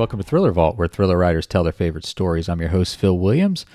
Welcome 0.00 0.18
to 0.18 0.24
Thriller 0.24 0.50
Vault, 0.50 0.78
where 0.78 0.88
thriller 0.88 1.18
writers 1.18 1.46
tell 1.46 1.62
their 1.62 1.74
favorite 1.74 2.06
stories. 2.06 2.48
I'm 2.48 2.58
your 2.58 2.70
host, 2.70 2.96
Phil 2.96 3.18
Williams, 3.18 3.66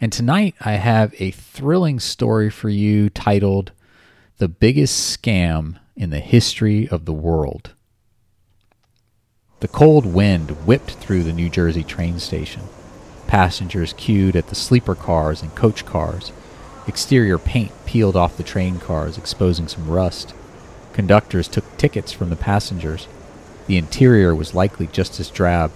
and 0.00 0.12
tonight 0.12 0.54
I 0.60 0.74
have 0.74 1.12
a 1.18 1.32
thrilling 1.32 1.98
story 1.98 2.48
for 2.48 2.68
you 2.68 3.10
titled 3.10 3.72
The 4.38 4.46
Biggest 4.46 5.20
Scam 5.20 5.80
in 5.96 6.10
the 6.10 6.20
History 6.20 6.88
of 6.88 7.06
the 7.06 7.12
World. 7.12 7.74
The 9.58 9.66
cold 9.66 10.06
wind 10.06 10.64
whipped 10.64 10.92
through 10.92 11.24
the 11.24 11.32
New 11.32 11.50
Jersey 11.50 11.82
train 11.82 12.20
station. 12.20 12.62
Passengers 13.26 13.94
queued 13.94 14.36
at 14.36 14.50
the 14.50 14.54
sleeper 14.54 14.94
cars 14.94 15.42
and 15.42 15.56
coach 15.56 15.84
cars. 15.84 16.30
Exterior 16.86 17.36
paint 17.36 17.72
peeled 17.84 18.14
off 18.14 18.36
the 18.36 18.44
train 18.44 18.78
cars, 18.78 19.18
exposing 19.18 19.66
some 19.66 19.90
rust. 19.90 20.34
Conductors 20.92 21.48
took 21.48 21.76
tickets 21.78 22.12
from 22.12 22.30
the 22.30 22.36
passengers. 22.36 23.08
The 23.66 23.78
interior 23.78 24.34
was 24.34 24.54
likely 24.54 24.88
just 24.88 25.18
as 25.20 25.30
drab. 25.30 25.72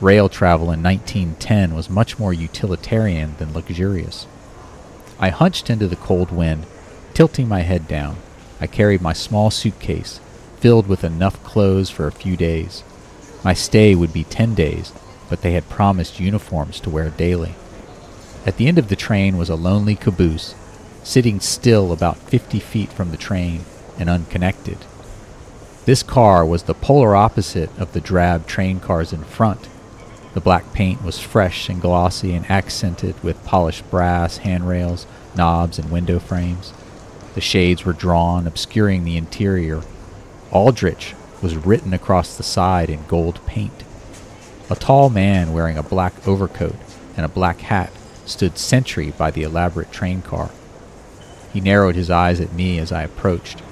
Rail 0.00 0.28
travel 0.28 0.70
in 0.70 0.82
1910 0.82 1.74
was 1.74 1.90
much 1.90 2.18
more 2.18 2.32
utilitarian 2.32 3.36
than 3.38 3.52
luxurious. 3.52 4.26
I 5.18 5.28
hunched 5.28 5.70
into 5.70 5.86
the 5.86 5.96
cold 5.96 6.30
wind, 6.30 6.66
tilting 7.14 7.46
my 7.46 7.60
head 7.60 7.86
down. 7.86 8.16
I 8.60 8.66
carried 8.66 9.02
my 9.02 9.12
small 9.12 9.50
suitcase, 9.50 10.18
filled 10.58 10.86
with 10.86 11.04
enough 11.04 11.42
clothes 11.44 11.90
for 11.90 12.06
a 12.06 12.12
few 12.12 12.36
days. 12.36 12.82
My 13.44 13.54
stay 13.54 13.94
would 13.94 14.12
be 14.12 14.24
10 14.24 14.54
days, 14.54 14.92
but 15.28 15.42
they 15.42 15.52
had 15.52 15.68
promised 15.68 16.20
uniforms 16.20 16.80
to 16.80 16.90
wear 16.90 17.10
daily. 17.10 17.54
At 18.44 18.56
the 18.56 18.66
end 18.66 18.78
of 18.78 18.88
the 18.88 18.96
train 18.96 19.36
was 19.36 19.50
a 19.50 19.54
lonely 19.54 19.94
caboose, 19.94 20.54
sitting 21.02 21.40
still 21.40 21.92
about 21.92 22.16
50 22.16 22.58
feet 22.58 22.90
from 22.90 23.10
the 23.10 23.16
train 23.16 23.64
and 23.98 24.08
unconnected. 24.08 24.78
This 25.86 26.02
car 26.02 26.44
was 26.44 26.64
the 26.64 26.74
polar 26.74 27.16
opposite 27.16 27.70
of 27.78 27.92
the 27.92 28.00
drab 28.00 28.46
train 28.46 28.80
cars 28.80 29.12
in 29.14 29.24
front. 29.24 29.68
The 30.34 30.40
black 30.40 30.72
paint 30.74 31.02
was 31.02 31.18
fresh 31.18 31.68
and 31.70 31.80
glossy 31.80 32.34
and 32.34 32.48
accented 32.50 33.20
with 33.24 33.44
polished 33.44 33.90
brass 33.90 34.38
handrails, 34.38 35.06
knobs, 35.34 35.78
and 35.78 35.90
window 35.90 36.18
frames. 36.18 36.74
The 37.34 37.40
shades 37.40 37.84
were 37.84 37.94
drawn, 37.94 38.46
obscuring 38.46 39.04
the 39.04 39.16
interior. 39.16 39.82
Aldrich 40.52 41.14
was 41.40 41.56
written 41.56 41.94
across 41.94 42.36
the 42.36 42.42
side 42.42 42.90
in 42.90 43.06
gold 43.06 43.44
paint. 43.46 43.84
A 44.68 44.76
tall 44.76 45.08
man 45.08 45.52
wearing 45.52 45.78
a 45.78 45.82
black 45.82 46.28
overcoat 46.28 46.76
and 47.16 47.24
a 47.24 47.28
black 47.28 47.60
hat 47.60 47.90
stood 48.26 48.58
sentry 48.58 49.12
by 49.12 49.30
the 49.30 49.44
elaborate 49.44 49.90
train 49.90 50.20
car. 50.20 50.50
He 51.52 51.60
narrowed 51.60 51.96
his 51.96 52.10
eyes 52.10 52.38
at 52.40 52.52
me 52.52 52.78
as 52.78 52.92
I 52.92 53.02
approached. 53.02 53.62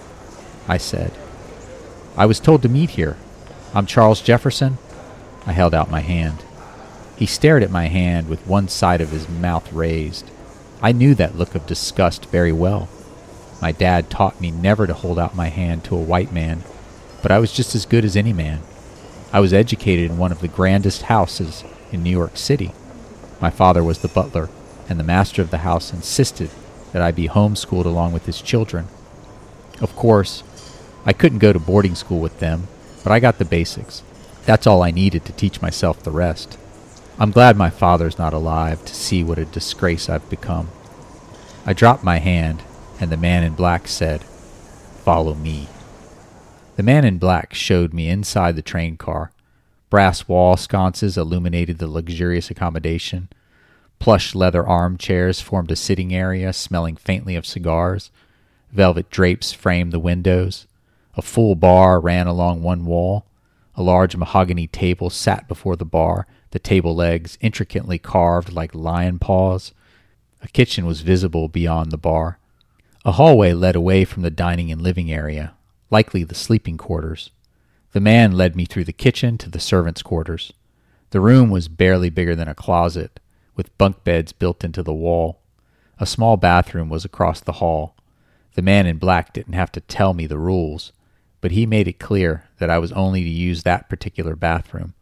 I 0.67 0.78
said, 0.78 1.12
I 2.19 2.27
was 2.27 2.41
told 2.41 2.63
to 2.63 2.69
meet 2.69 2.91
here. 2.91 3.17
I'm 3.73 3.87
Charles 3.87 4.21
Jefferson. 4.21 4.79
I 5.47 5.53
held 5.53 5.73
out 5.73 5.89
my 5.89 6.01
hand. 6.01 6.43
He 7.17 7.27
stared 7.27 7.63
at 7.63 7.71
my 7.71 7.87
hand 7.87 8.29
with 8.29 8.45
one 8.45 8.67
side 8.67 9.01
of 9.01 9.11
his 9.11 9.29
mouth 9.29 9.73
raised. 9.73 10.29
I 10.83 10.91
knew 10.91 11.15
that 11.15 11.39
look 11.39 11.55
of 11.55 11.69
disgust 11.69 12.27
very 12.27 12.51
well. 12.51 12.89
My 13.63 13.71
dad 13.71 14.11
taught 14.11 14.41
me 14.41 14.51
never 14.51 14.85
to 14.85 14.95
hold 14.95 15.17
out 15.17 15.37
my 15.37 15.47
hand 15.47 15.85
to 15.85 15.97
a 15.97 16.03
white 16.03 16.33
man, 16.33 16.65
but 17.23 17.31
I 17.31 17.39
was 17.39 17.53
just 17.53 17.77
as 17.77 17.87
good 17.87 18.05
as 18.05 18.17
any 18.17 18.33
man. 18.33 18.63
I 19.33 19.39
was 19.39 19.53
educated 19.53 20.11
in 20.11 20.19
one 20.19 20.33
of 20.33 20.41
the 20.41 20.49
grandest 20.49 21.03
houses 21.03 21.63
in 21.93 22.03
New 22.03 22.11
York 22.11 22.37
City. 22.37 22.73
My 23.41 23.51
father 23.51 23.85
was 23.85 24.01
the 24.01 24.09
butler, 24.09 24.49
and 24.89 24.99
the 24.99 25.05
master 25.05 25.41
of 25.41 25.53
the 25.53 25.59
house 25.59 25.93
insisted 25.93 26.51
that 26.93 27.01
I 27.01 27.13
be 27.13 27.29
homeschooled 27.29 27.85
along 27.85 28.13
with 28.13 28.27
his 28.27 28.43
children. 28.43 28.89
Of 29.81 29.95
course, 29.95 30.43
I 31.09 31.14
couldn't 31.14 31.39
go 31.39 31.55
to 31.55 31.59
boarding 31.59 31.95
school 31.95 32.20
with 32.20 32.39
them, 32.39 32.69
but 33.03 33.12
I 33.12 33.19
got 33.19 33.39
the 33.39 33.47
basics. 33.47 34.03
That's 34.45 34.67
all 34.67 34.83
I 34.83 34.91
needed 34.91 35.25
to 35.25 35.33
teach 35.33 35.62
myself 35.62 36.03
the 36.03 36.11
rest. 36.11 36.59
I'm 37.19 37.31
glad 37.31 37.56
my 37.56 37.70
father's 37.70 38.19
not 38.19 38.34
alive 38.34 38.84
to 38.84 38.95
see 38.95 39.25
what 39.25 39.39
a 39.39 39.47
disgrace 39.47 40.11
I've 40.11 40.28
become. 40.28 40.69
I 41.65 41.72
dropped 41.72 42.05
my 42.05 42.19
hand, 42.19 42.62
and 43.00 43.10
the 43.10 43.16
man 43.16 43.43
in 43.43 43.55
black 43.55 43.88
said, 43.88 44.22
Follow 45.03 45.34
me. 45.34 45.69
The 46.77 46.83
man 46.83 47.06
in 47.06 47.16
black 47.16 47.54
showed 47.54 47.94
me 47.94 48.10
inside 48.10 48.54
the 48.54 48.60
train 48.60 48.99
car. 48.99 49.33
Brass 49.88 50.28
wall 50.28 50.59
sconces 50.59 51.16
illuminated 51.16 51.78
the 51.78 51.88
luxurious 51.88 52.50
accommodation. 52.50 53.31
Plush 53.99 54.34
leather 54.34 54.69
armchairs 54.69 55.41
formed 55.41 55.71
a 55.71 55.77
sitting 55.77 56.15
area 56.15 56.53
smelling 56.53 56.97
faintly 56.97 57.34
of 57.34 57.47
cigars. 57.47 58.10
Velvet 58.72 59.09
drapes 59.09 59.54
framed 59.54 59.91
the 59.93 59.99
windows. 59.99 60.66
A 61.19 61.23
full 61.23 61.56
bar 61.56 61.99
ran 61.99 62.29
along 62.29 62.62
one 62.62 62.87
wall. 62.87 63.27
A 63.75 63.83
large 63.83 64.15
mahogany 64.17 64.69
table 64.69 65.11
sat 65.11 65.49
before 65.49 65.75
the 65.75 65.84
bar, 65.84 66.29
the 66.53 66.61
table 66.61 66.95
legs 66.95 67.37
intricately 67.41 67.99
carved 67.99 68.53
like 68.53 68.73
lion 68.73 69.19
paws. 69.19 69.73
A 70.43 70.49
kitchen 70.49 70.87
was 70.87 71.01
visible 71.01 71.49
beyond 71.49 71.91
the 71.91 71.99
bar. 71.99 72.39
A 73.05 73.12
hallway 73.12 73.53
led 73.53 73.75
away 73.75 74.05
from 74.05 74.23
the 74.23 74.31
dining 74.31 74.71
and 74.71 74.81
living 74.81 75.11
area, 75.11 75.55
likely 75.91 76.23
the 76.23 76.37
sleeping 76.37 76.77
quarters. 76.77 77.33
The 77.95 78.01
man 78.01 78.31
led 78.31 78.55
me 78.55 78.65
through 78.65 78.84
the 78.84 78.93
kitchen 78.93 79.39
to 79.39 79.51
the 79.51 79.59
servants' 79.59 80.03
quarters. 80.03 80.53
The 81.11 81.21
room 81.21 81.51
was 81.51 81.67
barely 81.67 82.11
bigger 82.11 82.37
than 82.37 82.49
a 82.49 82.55
closet, 82.55 83.19
with 83.57 83.77
bunk 83.77 84.05
beds 84.05 84.33
built 84.33 84.62
into 84.62 84.84
the 84.84 84.95
wall. 84.95 85.41
A 85.99 86.07
small 86.07 86.37
bathroom 86.37 86.89
was 86.89 87.05
across 87.05 87.41
the 87.41 87.55
hall. 87.55 87.97
The 88.55 88.62
man 88.62 88.87
in 88.87 88.99
black 88.99 89.33
didn't 89.33 89.55
have 89.55 89.73
to 89.73 89.81
tell 89.81 90.15
me 90.15 90.28
the 90.28 90.39
rules 90.39 90.93
but 91.41 91.53
he 91.53 91.66
made 91.66 91.88
it 91.88 91.99
clear 91.99 92.44
that 92.59 92.71
I 92.71 92.78
was 92.78 92.93
only 92.93 93.22
to 93.22 93.28
use 93.28 93.62
that 93.62 93.88
particular 93.88 94.34
bathroom. 94.34 94.94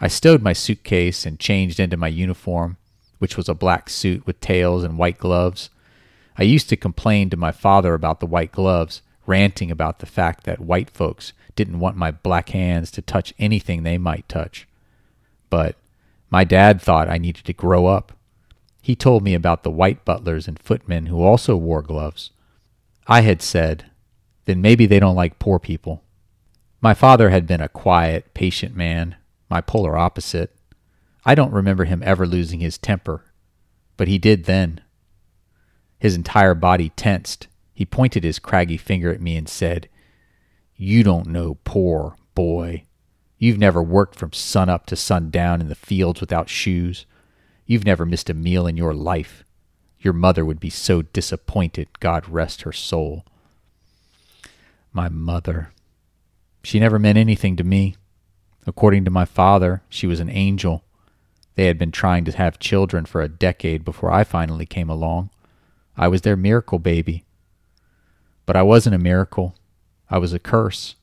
I 0.00 0.08
stowed 0.08 0.42
my 0.42 0.52
suitcase 0.52 1.26
and 1.26 1.38
changed 1.38 1.78
into 1.78 1.96
my 1.96 2.08
uniform, 2.08 2.76
which 3.18 3.36
was 3.36 3.48
a 3.48 3.54
black 3.54 3.90
suit 3.90 4.26
with 4.26 4.40
tails 4.40 4.82
and 4.82 4.96
white 4.96 5.18
gloves. 5.18 5.70
I 6.38 6.44
used 6.44 6.68
to 6.70 6.76
complain 6.76 7.28
to 7.30 7.36
my 7.36 7.52
father 7.52 7.94
about 7.94 8.20
the 8.20 8.26
white 8.26 8.52
gloves, 8.52 9.02
ranting 9.26 9.70
about 9.70 9.98
the 9.98 10.06
fact 10.06 10.44
that 10.44 10.60
white 10.60 10.90
folks 10.90 11.32
didn't 11.54 11.80
want 11.80 11.96
my 11.96 12.10
black 12.10 12.50
hands 12.50 12.90
to 12.92 13.02
touch 13.02 13.34
anything 13.38 13.82
they 13.82 13.98
might 13.98 14.28
touch. 14.28 14.66
But 15.50 15.76
my 16.30 16.44
dad 16.44 16.80
thought 16.80 17.08
I 17.08 17.18
needed 17.18 17.44
to 17.44 17.52
grow 17.52 17.86
up. 17.86 18.12
He 18.80 18.96
told 18.96 19.22
me 19.22 19.34
about 19.34 19.62
the 19.62 19.70
white 19.70 20.04
butlers 20.04 20.48
and 20.48 20.58
footmen 20.58 21.06
who 21.06 21.22
also 21.22 21.56
wore 21.56 21.82
gloves. 21.82 22.30
I 23.06 23.20
had 23.20 23.42
said, 23.42 23.90
then 24.50 24.60
maybe 24.60 24.84
they 24.84 24.98
don't 24.98 25.14
like 25.14 25.38
poor 25.38 25.60
people. 25.60 26.02
My 26.80 26.92
father 26.92 27.30
had 27.30 27.46
been 27.46 27.60
a 27.60 27.68
quiet, 27.68 28.34
patient 28.34 28.74
man, 28.74 29.14
my 29.48 29.60
polar 29.60 29.96
opposite. 29.96 30.56
I 31.24 31.36
don't 31.36 31.52
remember 31.52 31.84
him 31.84 32.02
ever 32.04 32.26
losing 32.26 32.58
his 32.58 32.76
temper, 32.76 33.26
but 33.96 34.08
he 34.08 34.18
did 34.18 34.46
then. 34.46 34.80
His 36.00 36.16
entire 36.16 36.56
body 36.56 36.88
tensed. 36.96 37.46
He 37.72 37.86
pointed 37.86 38.24
his 38.24 38.40
craggy 38.40 38.76
finger 38.76 39.12
at 39.12 39.20
me 39.20 39.36
and 39.36 39.48
said, 39.48 39.88
You 40.74 41.04
don't 41.04 41.28
know 41.28 41.58
poor, 41.62 42.16
boy. 42.34 42.86
You've 43.38 43.58
never 43.58 43.80
worked 43.80 44.16
from 44.18 44.32
sun 44.32 44.68
up 44.68 44.84
to 44.86 44.96
sundown 44.96 45.60
in 45.60 45.68
the 45.68 45.76
fields 45.76 46.20
without 46.20 46.48
shoes. 46.48 47.06
You've 47.66 47.86
never 47.86 48.04
missed 48.04 48.28
a 48.28 48.34
meal 48.34 48.66
in 48.66 48.76
your 48.76 48.94
life. 48.94 49.44
Your 50.00 50.12
mother 50.12 50.44
would 50.44 50.58
be 50.58 50.70
so 50.70 51.02
disappointed, 51.02 52.00
God 52.00 52.28
rest 52.28 52.62
her 52.62 52.72
soul. 52.72 53.24
My 54.92 55.08
mother. 55.08 55.72
She 56.62 56.80
never 56.80 56.98
meant 56.98 57.18
anything 57.18 57.56
to 57.56 57.64
me. 57.64 57.96
According 58.66 59.04
to 59.04 59.10
my 59.10 59.24
father, 59.24 59.82
she 59.88 60.06
was 60.06 60.20
an 60.20 60.30
angel. 60.30 60.84
They 61.54 61.66
had 61.66 61.78
been 61.78 61.92
trying 61.92 62.24
to 62.24 62.32
have 62.32 62.58
children 62.58 63.04
for 63.04 63.22
a 63.22 63.28
decade 63.28 63.84
before 63.84 64.10
I 64.10 64.24
finally 64.24 64.66
came 64.66 64.90
along. 64.90 65.30
I 65.96 66.08
was 66.08 66.22
their 66.22 66.36
miracle 66.36 66.78
baby. 66.78 67.24
But 68.46 68.56
I 68.56 68.62
wasn't 68.62 68.94
a 68.94 68.98
miracle. 68.98 69.54
I 70.10 70.18
was 70.18 70.32
a 70.32 70.38
curse. 70.38 70.96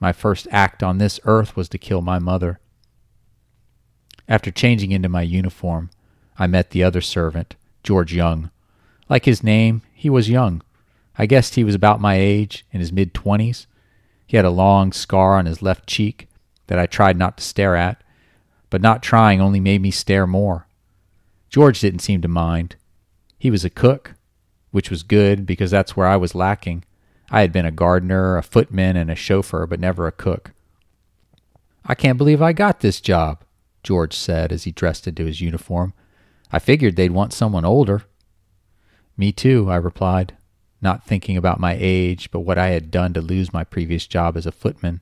My 0.00 0.12
first 0.12 0.48
act 0.50 0.82
on 0.82 0.98
this 0.98 1.20
earth 1.24 1.56
was 1.56 1.68
to 1.70 1.78
kill 1.78 2.02
my 2.02 2.18
mother. 2.18 2.58
After 4.28 4.50
changing 4.50 4.90
into 4.90 5.08
my 5.08 5.22
uniform, 5.22 5.90
I 6.38 6.46
met 6.46 6.70
the 6.70 6.82
other 6.82 7.00
servant, 7.00 7.54
George 7.84 8.12
Young. 8.12 8.50
Like 9.08 9.26
his 9.26 9.44
name, 9.44 9.82
he 9.94 10.10
was 10.10 10.28
young. 10.28 10.62
I 11.18 11.26
guessed 11.26 11.54
he 11.54 11.64
was 11.64 11.74
about 11.74 12.00
my 12.00 12.14
age, 12.14 12.64
in 12.72 12.80
his 12.80 12.92
mid 12.92 13.12
twenties. 13.12 13.66
He 14.26 14.36
had 14.36 14.46
a 14.46 14.50
long 14.50 14.92
scar 14.92 15.36
on 15.36 15.46
his 15.46 15.62
left 15.62 15.86
cheek 15.86 16.28
that 16.68 16.78
I 16.78 16.86
tried 16.86 17.18
not 17.18 17.36
to 17.36 17.44
stare 17.44 17.76
at, 17.76 18.02
but 18.70 18.80
not 18.80 19.02
trying 19.02 19.40
only 19.40 19.60
made 19.60 19.82
me 19.82 19.90
stare 19.90 20.26
more. 20.26 20.66
George 21.50 21.80
didn't 21.80 22.00
seem 22.00 22.22
to 22.22 22.28
mind. 22.28 22.76
He 23.38 23.50
was 23.50 23.64
a 23.64 23.70
cook, 23.70 24.14
which 24.70 24.88
was 24.88 25.02
good 25.02 25.44
because 25.44 25.70
that's 25.70 25.96
where 25.96 26.06
I 26.06 26.16
was 26.16 26.34
lacking. 26.34 26.84
I 27.30 27.42
had 27.42 27.52
been 27.52 27.66
a 27.66 27.70
gardener, 27.70 28.38
a 28.38 28.42
footman, 28.42 28.96
and 28.96 29.10
a 29.10 29.14
chauffeur, 29.14 29.66
but 29.66 29.80
never 29.80 30.06
a 30.06 30.12
cook. 30.12 30.52
I 31.84 31.94
can't 31.94 32.18
believe 32.18 32.40
I 32.40 32.54
got 32.54 32.80
this 32.80 33.00
job, 33.00 33.44
George 33.82 34.14
said 34.14 34.50
as 34.50 34.64
he 34.64 34.70
dressed 34.70 35.06
into 35.06 35.26
his 35.26 35.40
uniform. 35.42 35.92
I 36.50 36.58
figured 36.58 36.96
they'd 36.96 37.10
want 37.10 37.34
someone 37.34 37.64
older. 37.64 38.04
Me 39.18 39.30
too, 39.32 39.70
I 39.70 39.76
replied 39.76 40.34
not 40.82 41.04
thinking 41.04 41.36
about 41.36 41.60
my 41.60 41.76
age, 41.78 42.30
but 42.30 42.40
what 42.40 42.58
I 42.58 42.68
had 42.68 42.90
done 42.90 43.12
to 43.14 43.20
lose 43.20 43.52
my 43.52 43.64
previous 43.64 44.06
job 44.06 44.36
as 44.36 44.46
a 44.46 44.52
footman. 44.52 45.00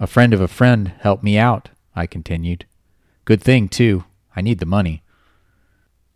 A 0.00 0.06
friend 0.06 0.34
of 0.34 0.40
a 0.40 0.48
friend 0.48 0.88
helped 1.00 1.22
me 1.22 1.38
out, 1.38 1.70
I 1.94 2.06
continued. 2.06 2.66
Good 3.24 3.40
thing, 3.40 3.68
too. 3.68 4.04
I 4.34 4.40
need 4.40 4.58
the 4.58 4.66
money. 4.66 5.02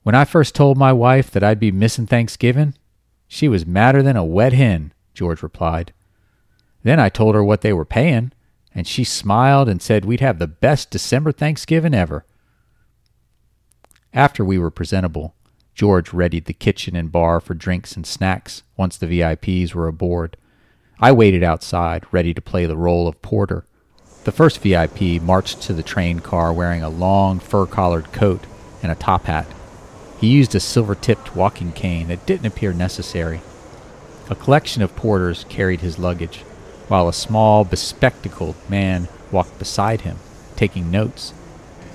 When 0.03 0.15
I 0.15 0.25
first 0.25 0.55
told 0.55 0.77
my 0.77 0.93
wife 0.93 1.31
that 1.31 1.45
I'd 1.45 1.61
be 1.61 1.71
missing 1.71 2.07
Thanksgiving, 2.07 2.75
she 3.29 3.47
was 3.47 3.67
madder 3.67 4.03
than 4.03 4.17
a 4.17 4.25
wet 4.25 4.53
hen, 4.53 4.93
George 5.15 5.43
replied. 5.43 5.93
Then 6.83 6.99
I 6.99 7.09
told 7.09 7.35
her 7.35 7.45
what 7.45 7.61
they 7.61 7.73
were 7.73 7.85
paying, 7.85 8.33
and 8.75 8.87
she 8.87 9.05
smiled 9.05 9.69
and 9.69 9.81
said 9.83 10.05
we'd 10.05 10.21
have 10.21 10.39
the 10.39 10.47
best 10.47 10.91
December 10.91 11.31
Thanksgiving 11.31 11.95
ever. 11.95 12.25
After 14.13 14.45
we 14.45 14.59
were 14.59 14.71
presentable, 14.71 15.35
George 15.79 16.13
readied 16.13 16.47
the 16.47 16.53
kitchen 16.53 16.97
and 16.97 17.13
bar 17.13 17.39
for 17.39 17.55
drinks 17.55 17.95
and 17.95 18.05
snacks 18.05 18.65
once 18.77 18.97
the 18.97 19.07
VIPs 19.07 19.75
were 19.75 19.87
aboard. 19.87 20.37
I 20.99 21.13
waited 21.13 21.45
outside, 21.45 22.05
ready 22.11 22.35
to 22.35 22.41
play 22.41 22.67
the 22.67 22.77
role 22.77 23.07
of 23.07 23.23
porter. 23.23 23.65
The 24.25 24.33
first 24.33 24.59
VIP 24.59 25.23
marched 25.23 25.63
to 25.63 25.73
the 25.73 25.85
train 25.85 26.19
car 26.19 26.53
wearing 26.53 26.83
a 26.83 26.89
long 26.89 27.39
fur 27.39 27.65
collared 27.65 28.11
coat 28.11 28.41
and 28.83 28.91
a 28.91 28.97
top 28.97 29.27
hat. 29.27 29.47
He 30.21 30.27
used 30.27 30.53
a 30.57 30.59
silver 30.59 30.97
tipped 30.97 31.37
walking 31.37 31.71
cane 31.71 32.09
that 32.09 32.27
didn't 32.27 32.47
appear 32.47 32.73
necessary. 32.73 33.41
A 34.29 34.35
collection 34.35 34.83
of 34.83 34.97
porters 34.97 35.47
carried 35.49 35.81
his 35.81 35.97
luggage, 35.97 36.39
while 36.89 37.07
a 37.07 37.13
small, 37.13 37.63
bespectacled 37.63 38.57
man 38.69 39.07
walked 39.31 39.61
beside 39.61 40.01
him, 40.01 40.17
taking 40.57 40.91
notes. 40.91 41.33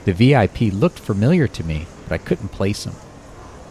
The 0.06 0.14
VIP 0.14 0.72
looked 0.72 1.00
familiar 1.00 1.50
to 1.50 1.66
me, 1.66 1.88
but 2.08 2.14
I 2.14 2.24
couldn't 2.24 2.48
place 2.54 2.86
him. 2.86 2.94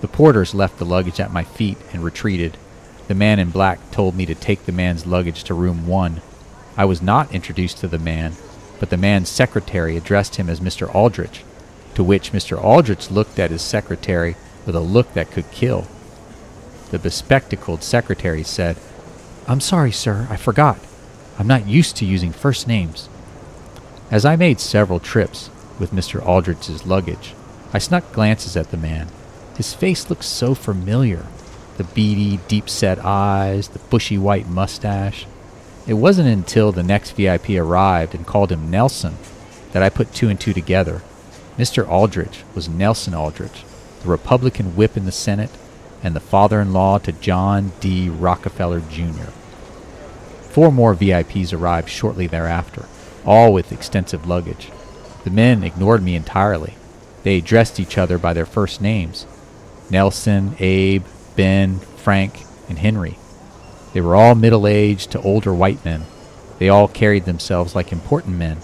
The 0.02 0.08
porters 0.08 0.52
left 0.52 0.78
the 0.78 0.84
luggage 0.84 1.20
at 1.20 1.32
my 1.32 1.44
feet 1.44 1.78
and 1.92 2.02
retreated. 2.02 2.58
The 3.06 3.14
man 3.14 3.38
in 3.38 3.50
black 3.50 3.78
told 3.92 4.16
me 4.16 4.26
to 4.26 4.34
take 4.34 4.66
the 4.66 4.72
man's 4.72 5.06
luggage 5.06 5.44
to 5.44 5.54
room 5.54 5.86
one. 5.86 6.20
I 6.76 6.84
was 6.84 7.00
not 7.00 7.32
introduced 7.32 7.78
to 7.78 7.88
the 7.88 8.00
man, 8.00 8.32
but 8.80 8.90
the 8.90 8.96
man's 8.96 9.28
secretary 9.28 9.96
addressed 9.96 10.36
him 10.36 10.50
as 10.50 10.58
Mr. 10.58 10.92
Aldrich, 10.92 11.44
to 11.94 12.02
which 12.02 12.32
Mr. 12.32 12.60
Aldrich 12.60 13.12
looked 13.12 13.38
at 13.38 13.52
his 13.52 13.62
secretary 13.62 14.34
with 14.66 14.74
a 14.74 14.80
look 14.80 15.14
that 15.14 15.30
could 15.30 15.48
kill. 15.52 15.86
The 16.90 16.98
bespectacled 16.98 17.84
secretary 17.84 18.42
said, 18.42 18.78
I'm 19.46 19.60
sorry, 19.60 19.92
sir, 19.92 20.26
I 20.28 20.36
forgot. 20.36 20.80
I'm 21.38 21.46
not 21.46 21.68
used 21.68 21.96
to 21.98 22.04
using 22.04 22.32
first 22.32 22.66
names. 22.66 23.08
As 24.10 24.24
I 24.24 24.34
made 24.34 24.58
several 24.58 24.98
trips 24.98 25.48
with 25.78 25.92
Mr. 25.92 26.20
Aldrich's 26.26 26.86
luggage, 26.86 27.34
I 27.72 27.78
snuck 27.78 28.12
glances 28.12 28.56
at 28.56 28.72
the 28.72 28.76
man. 28.76 29.08
His 29.62 29.74
face 29.74 30.10
looked 30.10 30.24
so 30.24 30.56
familiar 30.56 31.24
the 31.76 31.84
beady, 31.84 32.40
deep 32.48 32.68
set 32.68 32.98
eyes, 33.04 33.68
the 33.68 33.78
bushy 33.78 34.18
white 34.18 34.48
mustache. 34.48 35.24
It 35.86 35.94
wasn't 35.94 36.30
until 36.30 36.72
the 36.72 36.82
next 36.82 37.12
VIP 37.12 37.50
arrived 37.50 38.12
and 38.12 38.26
called 38.26 38.50
him 38.50 38.72
Nelson 38.72 39.14
that 39.70 39.80
I 39.80 39.88
put 39.88 40.12
two 40.12 40.28
and 40.28 40.40
two 40.40 40.52
together. 40.52 41.02
Mr. 41.56 41.88
Aldrich 41.88 42.42
was 42.56 42.68
Nelson 42.68 43.14
Aldrich, 43.14 43.62
the 44.02 44.08
Republican 44.08 44.74
whip 44.74 44.96
in 44.96 45.04
the 45.04 45.12
Senate 45.12 45.52
and 46.02 46.16
the 46.16 46.18
father 46.18 46.60
in 46.60 46.72
law 46.72 46.98
to 46.98 47.12
John 47.12 47.70
D. 47.78 48.08
Rockefeller 48.08 48.80
Jr. 48.80 49.30
Four 50.50 50.72
more 50.72 50.96
VIPs 50.96 51.52
arrived 51.52 51.88
shortly 51.88 52.26
thereafter, 52.26 52.86
all 53.24 53.52
with 53.52 53.70
extensive 53.70 54.26
luggage. 54.26 54.72
The 55.22 55.30
men 55.30 55.62
ignored 55.62 56.02
me 56.02 56.16
entirely. 56.16 56.74
They 57.22 57.38
addressed 57.38 57.78
each 57.78 57.96
other 57.96 58.18
by 58.18 58.32
their 58.32 58.44
first 58.44 58.80
names 58.80 59.24
Nelson, 59.92 60.56
Abe, 60.58 61.04
Ben, 61.36 61.78
Frank, 61.78 62.44
and 62.68 62.78
Henry. 62.78 63.18
They 63.92 64.00
were 64.00 64.16
all 64.16 64.34
middle 64.34 64.66
aged 64.66 65.10
to 65.12 65.20
older 65.20 65.52
white 65.52 65.84
men. 65.84 66.06
They 66.58 66.70
all 66.70 66.88
carried 66.88 67.26
themselves 67.26 67.74
like 67.74 67.92
important 67.92 68.36
men, 68.36 68.58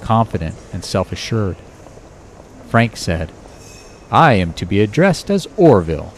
confident 0.00 0.56
and 0.72 0.82
self 0.82 1.12
assured. 1.12 1.58
Frank 2.68 2.96
said, 2.96 3.30
I 4.10 4.32
am 4.34 4.54
to 4.54 4.64
be 4.64 4.80
addressed 4.80 5.30
as 5.30 5.46
Orville. 5.56 6.14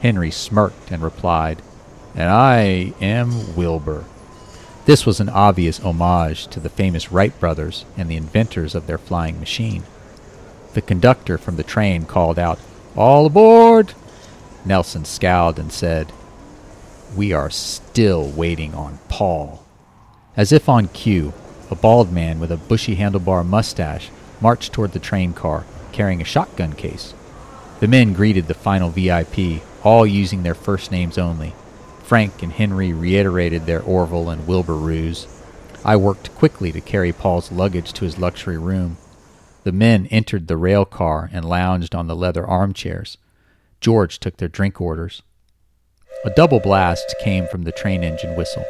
Henry 0.00 0.30
smirked 0.30 0.90
and 0.90 1.02
replied, 1.02 1.60
And 2.14 2.30
I 2.30 2.94
am 3.00 3.54
Wilbur. 3.54 4.04
This 4.86 5.04
was 5.04 5.20
an 5.20 5.28
obvious 5.28 5.78
homage 5.80 6.46
to 6.48 6.60
the 6.60 6.68
famous 6.68 7.12
Wright 7.12 7.38
brothers 7.38 7.84
and 7.96 8.08
the 8.08 8.16
inventors 8.16 8.74
of 8.74 8.86
their 8.86 8.98
flying 8.98 9.38
machine. 9.40 9.84
The 10.72 10.82
conductor 10.82 11.38
from 11.38 11.56
the 11.56 11.62
train 11.62 12.04
called 12.04 12.38
out, 12.38 12.58
All 12.96 13.26
aboard! 13.26 13.94
Nelson 14.64 15.04
scowled 15.04 15.58
and 15.58 15.72
said, 15.72 16.12
We 17.16 17.32
are 17.32 17.50
still 17.50 18.28
waiting 18.28 18.74
on 18.74 18.98
Paul. 19.08 19.64
As 20.36 20.52
if 20.52 20.68
on 20.68 20.88
cue, 20.88 21.32
a 21.70 21.74
bald 21.74 22.12
man 22.12 22.38
with 22.38 22.52
a 22.52 22.56
bushy 22.56 22.96
handlebar 22.96 23.44
mustache 23.44 24.10
marched 24.40 24.72
toward 24.72 24.92
the 24.92 24.98
train 24.98 25.32
car, 25.32 25.64
carrying 25.92 26.20
a 26.20 26.24
shotgun 26.24 26.72
case. 26.72 27.14
The 27.80 27.88
men 27.88 28.12
greeted 28.12 28.46
the 28.46 28.54
final 28.54 28.90
VIP, 28.90 29.62
all 29.82 30.06
using 30.06 30.42
their 30.42 30.54
first 30.54 30.90
names 30.90 31.18
only. 31.18 31.52
Frank 32.04 32.42
and 32.42 32.52
Henry 32.52 32.92
reiterated 32.92 33.66
their 33.66 33.82
Orville 33.82 34.30
and 34.30 34.46
Wilbur 34.46 34.74
ruse. 34.74 35.26
I 35.84 35.96
worked 35.96 36.34
quickly 36.36 36.70
to 36.72 36.80
carry 36.80 37.12
Paul's 37.12 37.50
luggage 37.50 37.92
to 37.94 38.04
his 38.04 38.18
luxury 38.18 38.58
room. 38.58 38.98
The 39.64 39.72
men 39.72 40.06
entered 40.10 40.46
the 40.46 40.58
rail 40.58 40.84
car 40.84 41.30
and 41.32 41.44
lounged 41.44 41.94
on 41.94 42.06
the 42.06 42.14
leather 42.14 42.46
armchairs. 42.46 43.16
George 43.80 44.20
took 44.20 44.36
their 44.36 44.48
drink 44.48 44.80
orders. 44.80 45.22
A 46.24 46.30
double 46.30 46.60
blast 46.60 47.14
came 47.20 47.46
from 47.48 47.62
the 47.62 47.72
train 47.72 48.04
engine 48.04 48.36
whistle. 48.36 48.64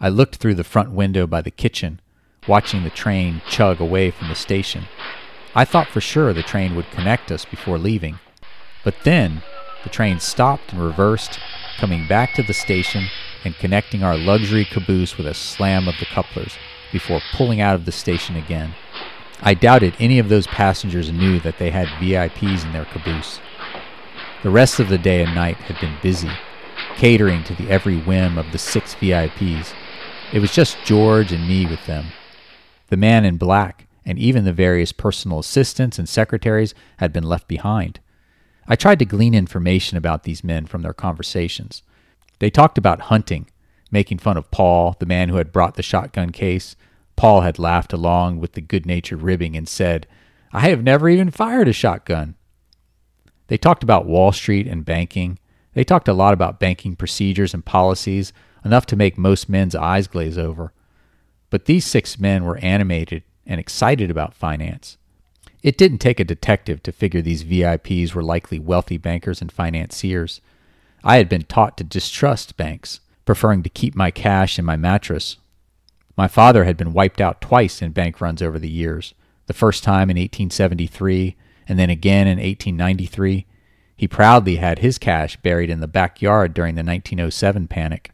I 0.00 0.08
looked 0.08 0.36
through 0.36 0.56
the 0.56 0.64
front 0.64 0.90
window 0.90 1.26
by 1.26 1.40
the 1.40 1.52
kitchen, 1.52 2.00
watching 2.46 2.82
the 2.82 2.90
train 2.90 3.42
chug 3.48 3.80
away 3.80 4.10
from 4.10 4.28
the 4.28 4.34
station. 4.34 4.84
I 5.54 5.64
thought 5.64 5.88
for 5.88 6.00
sure 6.00 6.32
the 6.32 6.42
train 6.42 6.74
would 6.74 6.90
connect 6.90 7.30
us 7.30 7.44
before 7.44 7.78
leaving. 7.78 8.18
But 8.84 8.96
then 9.04 9.42
the 9.84 9.88
train 9.88 10.18
stopped 10.18 10.72
and 10.72 10.82
reversed, 10.82 11.38
coming 11.78 12.08
back 12.08 12.34
to 12.34 12.42
the 12.42 12.54
station 12.54 13.06
and 13.44 13.54
connecting 13.54 14.02
our 14.02 14.16
luxury 14.16 14.64
caboose 14.64 15.16
with 15.16 15.26
a 15.26 15.34
slam 15.34 15.86
of 15.86 15.94
the 16.00 16.06
couplers 16.06 16.54
before 16.92 17.20
pulling 17.32 17.60
out 17.60 17.76
of 17.76 17.84
the 17.84 17.92
station 17.92 18.34
again. 18.34 18.74
I 19.40 19.54
doubted 19.54 19.94
any 19.98 20.18
of 20.18 20.28
those 20.28 20.46
passengers 20.46 21.12
knew 21.12 21.38
that 21.40 21.58
they 21.58 21.70
had 21.70 21.86
VIPs 22.00 22.64
in 22.64 22.72
their 22.72 22.86
caboose. 22.86 23.40
The 24.42 24.50
rest 24.50 24.80
of 24.80 24.88
the 24.88 24.98
day 24.98 25.22
and 25.22 25.34
night 25.34 25.56
had 25.56 25.80
been 25.80 25.96
busy, 26.02 26.30
catering 26.96 27.44
to 27.44 27.54
the 27.54 27.68
every 27.70 27.98
whim 27.98 28.38
of 28.38 28.50
the 28.52 28.58
six 28.58 28.94
VIPs. 28.96 29.72
It 30.32 30.40
was 30.40 30.52
just 30.52 30.76
George 30.84 31.32
and 31.32 31.48
me 31.48 31.66
with 31.66 31.86
them. 31.86 32.06
The 32.88 32.96
man 32.96 33.24
in 33.24 33.36
black 33.36 33.86
and 34.04 34.18
even 34.18 34.44
the 34.44 34.52
various 34.52 34.90
personal 34.90 35.38
assistants 35.38 35.98
and 35.98 36.08
secretaries 36.08 36.74
had 36.96 37.12
been 37.12 37.24
left 37.24 37.46
behind. 37.46 38.00
I 38.66 38.74
tried 38.74 38.98
to 39.00 39.04
glean 39.04 39.34
information 39.34 39.96
about 39.96 40.24
these 40.24 40.42
men 40.42 40.66
from 40.66 40.82
their 40.82 40.94
conversations. 40.94 41.82
They 42.38 42.50
talked 42.50 42.78
about 42.78 43.02
hunting, 43.02 43.48
making 43.90 44.18
fun 44.18 44.36
of 44.36 44.50
Paul, 44.50 44.96
the 44.98 45.06
man 45.06 45.28
who 45.28 45.36
had 45.36 45.52
brought 45.52 45.76
the 45.76 45.82
shotgun 45.82 46.30
case. 46.30 46.74
Paul 47.18 47.40
had 47.40 47.58
laughed 47.58 47.92
along 47.92 48.38
with 48.38 48.52
the 48.52 48.60
good 48.60 48.86
natured 48.86 49.22
ribbing 49.22 49.56
and 49.56 49.68
said, 49.68 50.06
I 50.52 50.68
have 50.68 50.84
never 50.84 51.08
even 51.08 51.32
fired 51.32 51.66
a 51.66 51.72
shotgun. 51.72 52.36
They 53.48 53.58
talked 53.58 53.82
about 53.82 54.06
Wall 54.06 54.30
Street 54.30 54.68
and 54.68 54.84
banking. 54.84 55.40
They 55.74 55.82
talked 55.82 56.06
a 56.06 56.12
lot 56.12 56.32
about 56.32 56.60
banking 56.60 56.94
procedures 56.94 57.52
and 57.52 57.64
policies, 57.64 58.32
enough 58.64 58.86
to 58.86 58.96
make 58.96 59.18
most 59.18 59.48
men's 59.48 59.74
eyes 59.74 60.06
glaze 60.06 60.38
over. 60.38 60.72
But 61.50 61.64
these 61.64 61.84
six 61.84 62.20
men 62.20 62.44
were 62.44 62.58
animated 62.58 63.24
and 63.44 63.58
excited 63.58 64.12
about 64.12 64.32
finance. 64.32 64.96
It 65.60 65.76
didn't 65.76 65.98
take 65.98 66.20
a 66.20 66.24
detective 66.24 66.84
to 66.84 66.92
figure 66.92 67.20
these 67.20 67.42
VIPs 67.42 68.14
were 68.14 68.22
likely 68.22 68.60
wealthy 68.60 68.96
bankers 68.96 69.40
and 69.40 69.50
financiers. 69.50 70.40
I 71.02 71.16
had 71.16 71.28
been 71.28 71.42
taught 71.42 71.78
to 71.78 71.84
distrust 71.84 72.56
banks, 72.56 73.00
preferring 73.24 73.64
to 73.64 73.68
keep 73.68 73.96
my 73.96 74.12
cash 74.12 74.56
in 74.56 74.64
my 74.64 74.76
mattress. 74.76 75.38
My 76.18 76.26
father 76.26 76.64
had 76.64 76.76
been 76.76 76.92
wiped 76.92 77.20
out 77.20 77.40
twice 77.40 77.80
in 77.80 77.92
bank 77.92 78.20
runs 78.20 78.42
over 78.42 78.58
the 78.58 78.68
years, 78.68 79.14
the 79.46 79.54
first 79.54 79.84
time 79.84 80.10
in 80.10 80.16
1873 80.16 81.36
and 81.68 81.78
then 81.78 81.90
again 81.90 82.26
in 82.26 82.38
1893. 82.38 83.46
He 83.96 84.08
proudly 84.08 84.56
had 84.56 84.80
his 84.80 84.98
cash 84.98 85.36
buried 85.36 85.70
in 85.70 85.78
the 85.78 85.86
backyard 85.86 86.54
during 86.54 86.74
the 86.74 86.82
1907 86.82 87.68
panic. 87.68 88.10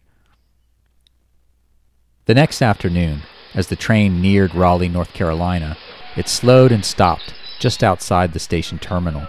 The 2.26 2.34
next 2.34 2.61
afternoon, 2.61 3.23
as 3.54 3.68
the 3.68 3.76
train 3.76 4.20
neared 4.20 4.54
Raleigh, 4.54 4.88
North 4.88 5.14
Carolina, 5.14 5.78
it 6.14 6.28
slowed 6.28 6.73
and 6.73 6.84
stopped 6.84 7.32
just 7.58 7.82
outside 7.82 8.34
the 8.34 8.38
station 8.38 8.78
terminal. 8.78 9.26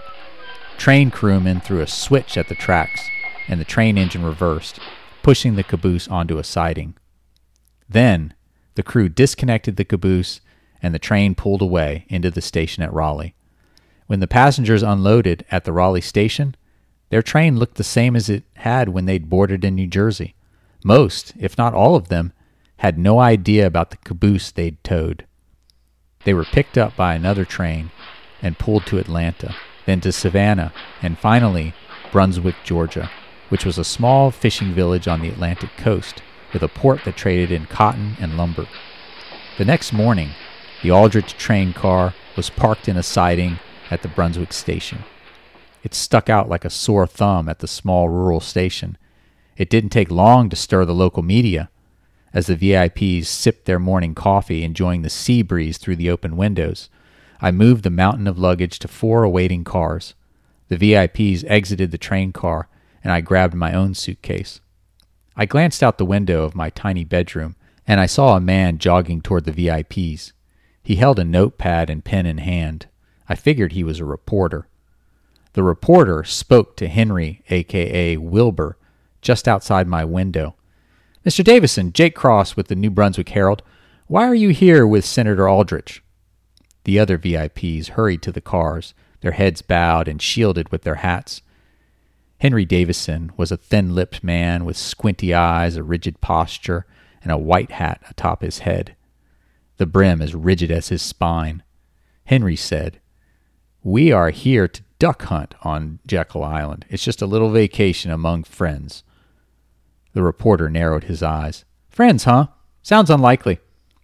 Train 0.76 1.10
crewmen 1.10 1.60
threw 1.60 1.80
a 1.80 1.86
switch 1.86 2.36
at 2.36 2.48
the 2.48 2.54
tracks, 2.54 3.00
and 3.48 3.58
the 3.58 3.64
train 3.64 3.96
engine 3.96 4.22
reversed, 4.22 4.80
pushing 5.22 5.54
the 5.54 5.64
caboose 5.64 6.08
onto 6.08 6.36
a 6.36 6.44
siding. 6.44 6.94
Then, 7.88 8.34
the 8.76 8.82
crew 8.82 9.08
disconnected 9.08 9.76
the 9.76 9.84
caboose, 9.84 10.40
and 10.82 10.94
the 10.94 10.98
train 10.98 11.34
pulled 11.34 11.62
away 11.62 12.04
into 12.08 12.30
the 12.30 12.42
station 12.42 12.82
at 12.82 12.92
Raleigh. 12.92 13.34
When 14.06 14.20
the 14.20 14.26
passengers 14.28 14.82
unloaded 14.82 15.44
at 15.50 15.64
the 15.64 15.72
Raleigh 15.72 16.02
station, 16.02 16.54
their 17.08 17.22
train 17.22 17.58
looked 17.58 17.76
the 17.76 17.84
same 17.84 18.14
as 18.14 18.28
it 18.28 18.44
had 18.54 18.90
when 18.90 19.06
they'd 19.06 19.30
boarded 19.30 19.64
in 19.64 19.74
New 19.74 19.86
Jersey. 19.86 20.34
Most, 20.84 21.32
if 21.38 21.56
not 21.58 21.74
all 21.74 21.96
of 21.96 22.08
them, 22.08 22.32
had 22.78 22.98
no 22.98 23.18
idea 23.18 23.66
about 23.66 23.90
the 23.90 23.96
caboose 23.96 24.50
they'd 24.50 24.82
towed. 24.84 25.26
They 26.24 26.34
were 26.34 26.44
picked 26.44 26.76
up 26.76 26.94
by 26.96 27.14
another 27.14 27.44
train 27.44 27.90
and 28.42 28.58
pulled 28.58 28.84
to 28.86 28.98
Atlanta, 28.98 29.56
then 29.86 30.00
to 30.02 30.12
Savannah, 30.12 30.72
and 31.00 31.18
finally 31.18 31.72
Brunswick, 32.12 32.56
Georgia, 32.64 33.10
which 33.48 33.64
was 33.64 33.78
a 33.78 33.84
small 33.84 34.30
fishing 34.30 34.74
village 34.74 35.08
on 35.08 35.20
the 35.20 35.28
Atlantic 35.28 35.70
coast 35.78 36.22
with 36.52 36.62
a 36.62 36.68
port 36.68 37.04
that 37.04 37.16
traded 37.16 37.50
in 37.50 37.66
cotton 37.66 38.16
and 38.20 38.36
lumber. 38.36 38.66
The 39.58 39.64
next 39.64 39.92
morning, 39.92 40.30
the 40.82 40.90
Aldrich 40.90 41.36
train 41.36 41.72
car 41.72 42.14
was 42.36 42.50
parked 42.50 42.88
in 42.88 42.96
a 42.96 43.02
siding 43.02 43.58
at 43.90 44.02
the 44.02 44.08
Brunswick 44.08 44.52
station. 44.52 45.04
It 45.82 45.94
stuck 45.94 46.28
out 46.28 46.48
like 46.48 46.64
a 46.64 46.70
sore 46.70 47.06
thumb 47.06 47.48
at 47.48 47.60
the 47.60 47.68
small 47.68 48.08
rural 48.08 48.40
station. 48.40 48.98
It 49.56 49.70
didn't 49.70 49.90
take 49.90 50.10
long 50.10 50.50
to 50.50 50.56
stir 50.56 50.84
the 50.84 50.94
local 50.94 51.22
media. 51.22 51.70
As 52.34 52.46
the 52.46 52.56
VIPs 52.56 53.26
sipped 53.26 53.64
their 53.64 53.78
morning 53.78 54.14
coffee, 54.14 54.62
enjoying 54.62 55.02
the 55.02 55.08
sea 55.08 55.42
breeze 55.42 55.78
through 55.78 55.96
the 55.96 56.10
open 56.10 56.36
windows, 56.36 56.90
I 57.40 57.50
moved 57.50 57.82
the 57.82 57.90
mountain 57.90 58.26
of 58.26 58.38
luggage 58.38 58.78
to 58.80 58.88
four 58.88 59.22
awaiting 59.22 59.64
cars. 59.64 60.14
The 60.68 60.76
VIPs 60.76 61.44
exited 61.46 61.92
the 61.92 61.98
train 61.98 62.32
car, 62.32 62.68
and 63.02 63.12
I 63.12 63.20
grabbed 63.20 63.54
my 63.54 63.72
own 63.72 63.94
suitcase. 63.94 64.60
I 65.36 65.44
glanced 65.44 65.82
out 65.82 65.98
the 65.98 66.06
window 66.06 66.44
of 66.44 66.54
my 66.54 66.70
tiny 66.70 67.04
bedroom, 67.04 67.56
and 67.86 68.00
I 68.00 68.06
saw 68.06 68.36
a 68.36 68.40
man 68.40 68.78
jogging 68.78 69.20
toward 69.20 69.44
the 69.44 69.52
VIPs. 69.52 70.32
He 70.82 70.96
held 70.96 71.18
a 71.18 71.24
notepad 71.24 71.90
and 71.90 72.04
pen 72.04 72.26
in 72.26 72.38
hand. 72.38 72.86
I 73.28 73.34
figured 73.34 73.72
he 73.72 73.84
was 73.84 74.00
a 74.00 74.04
reporter. 74.04 74.66
The 75.52 75.62
reporter 75.62 76.24
spoke 76.24 76.76
to 76.76 76.88
Henry, 76.88 77.42
aka 77.50 78.16
Wilbur, 78.16 78.78
just 79.20 79.46
outside 79.48 79.86
my 79.86 80.04
window. 80.04 80.54
Mr. 81.24 81.44
Davison, 81.44 81.92
Jake 81.92 82.14
Cross 82.14 82.56
with 82.56 82.68
the 82.68 82.76
New 82.76 82.90
Brunswick 82.90 83.28
Herald. 83.30 83.62
Why 84.06 84.26
are 84.26 84.34
you 84.34 84.50
here 84.50 84.86
with 84.86 85.04
Senator 85.04 85.48
Aldrich? 85.48 86.02
The 86.84 86.98
other 86.98 87.18
VIPs 87.18 87.88
hurried 87.88 88.22
to 88.22 88.32
the 88.32 88.40
cars, 88.40 88.94
their 89.20 89.32
heads 89.32 89.60
bowed 89.60 90.08
and 90.08 90.22
shielded 90.22 90.70
with 90.70 90.82
their 90.82 90.96
hats. 90.96 91.42
Henry 92.38 92.64
Davison 92.64 93.32
was 93.36 93.50
a 93.50 93.56
thin 93.56 93.94
lipped 93.94 94.22
man 94.22 94.64
with 94.64 94.76
squinty 94.76 95.32
eyes, 95.32 95.76
a 95.76 95.82
rigid 95.82 96.20
posture, 96.20 96.86
and 97.22 97.32
a 97.32 97.38
white 97.38 97.72
hat 97.72 98.00
atop 98.10 98.42
his 98.42 98.60
head, 98.60 98.94
the 99.78 99.86
brim 99.86 100.20
as 100.20 100.34
rigid 100.34 100.70
as 100.70 100.88
his 100.88 101.02
spine. 101.02 101.62
Henry 102.26 102.56
said, 102.56 103.00
We 103.82 104.12
are 104.12 104.30
here 104.30 104.68
to 104.68 104.82
duck 104.98 105.22
hunt 105.22 105.54
on 105.62 105.98
Jekyll 106.06 106.44
Island. 106.44 106.84
It's 106.88 107.04
just 107.04 107.22
a 107.22 107.26
little 107.26 107.50
vacation 107.50 108.10
among 108.10 108.44
friends. 108.44 109.02
The 110.12 110.22
reporter 110.22 110.68
narrowed 110.68 111.04
his 111.04 111.22
eyes. 111.22 111.64
Friends, 111.88 112.24
huh? 112.24 112.48
Sounds 112.82 113.10
unlikely. 113.10 113.58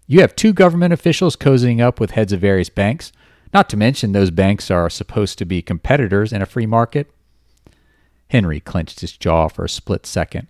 You 0.06 0.20
have 0.20 0.36
two 0.36 0.52
government 0.52 0.92
officials 0.92 1.36
cozying 1.36 1.80
up 1.80 2.00
with 2.00 2.12
heads 2.12 2.32
of 2.32 2.40
various 2.40 2.68
banks, 2.68 3.12
not 3.54 3.68
to 3.70 3.76
mention 3.76 4.12
those 4.12 4.30
banks 4.30 4.70
are 4.70 4.90
supposed 4.90 5.38
to 5.38 5.44
be 5.44 5.62
competitors 5.62 6.32
in 6.32 6.42
a 6.42 6.46
free 6.46 6.66
market. 6.66 7.10
Henry 8.32 8.60
clenched 8.60 9.00
his 9.00 9.12
jaw 9.12 9.46
for 9.48 9.62
a 9.62 9.68
split 9.68 10.06
second. 10.06 10.48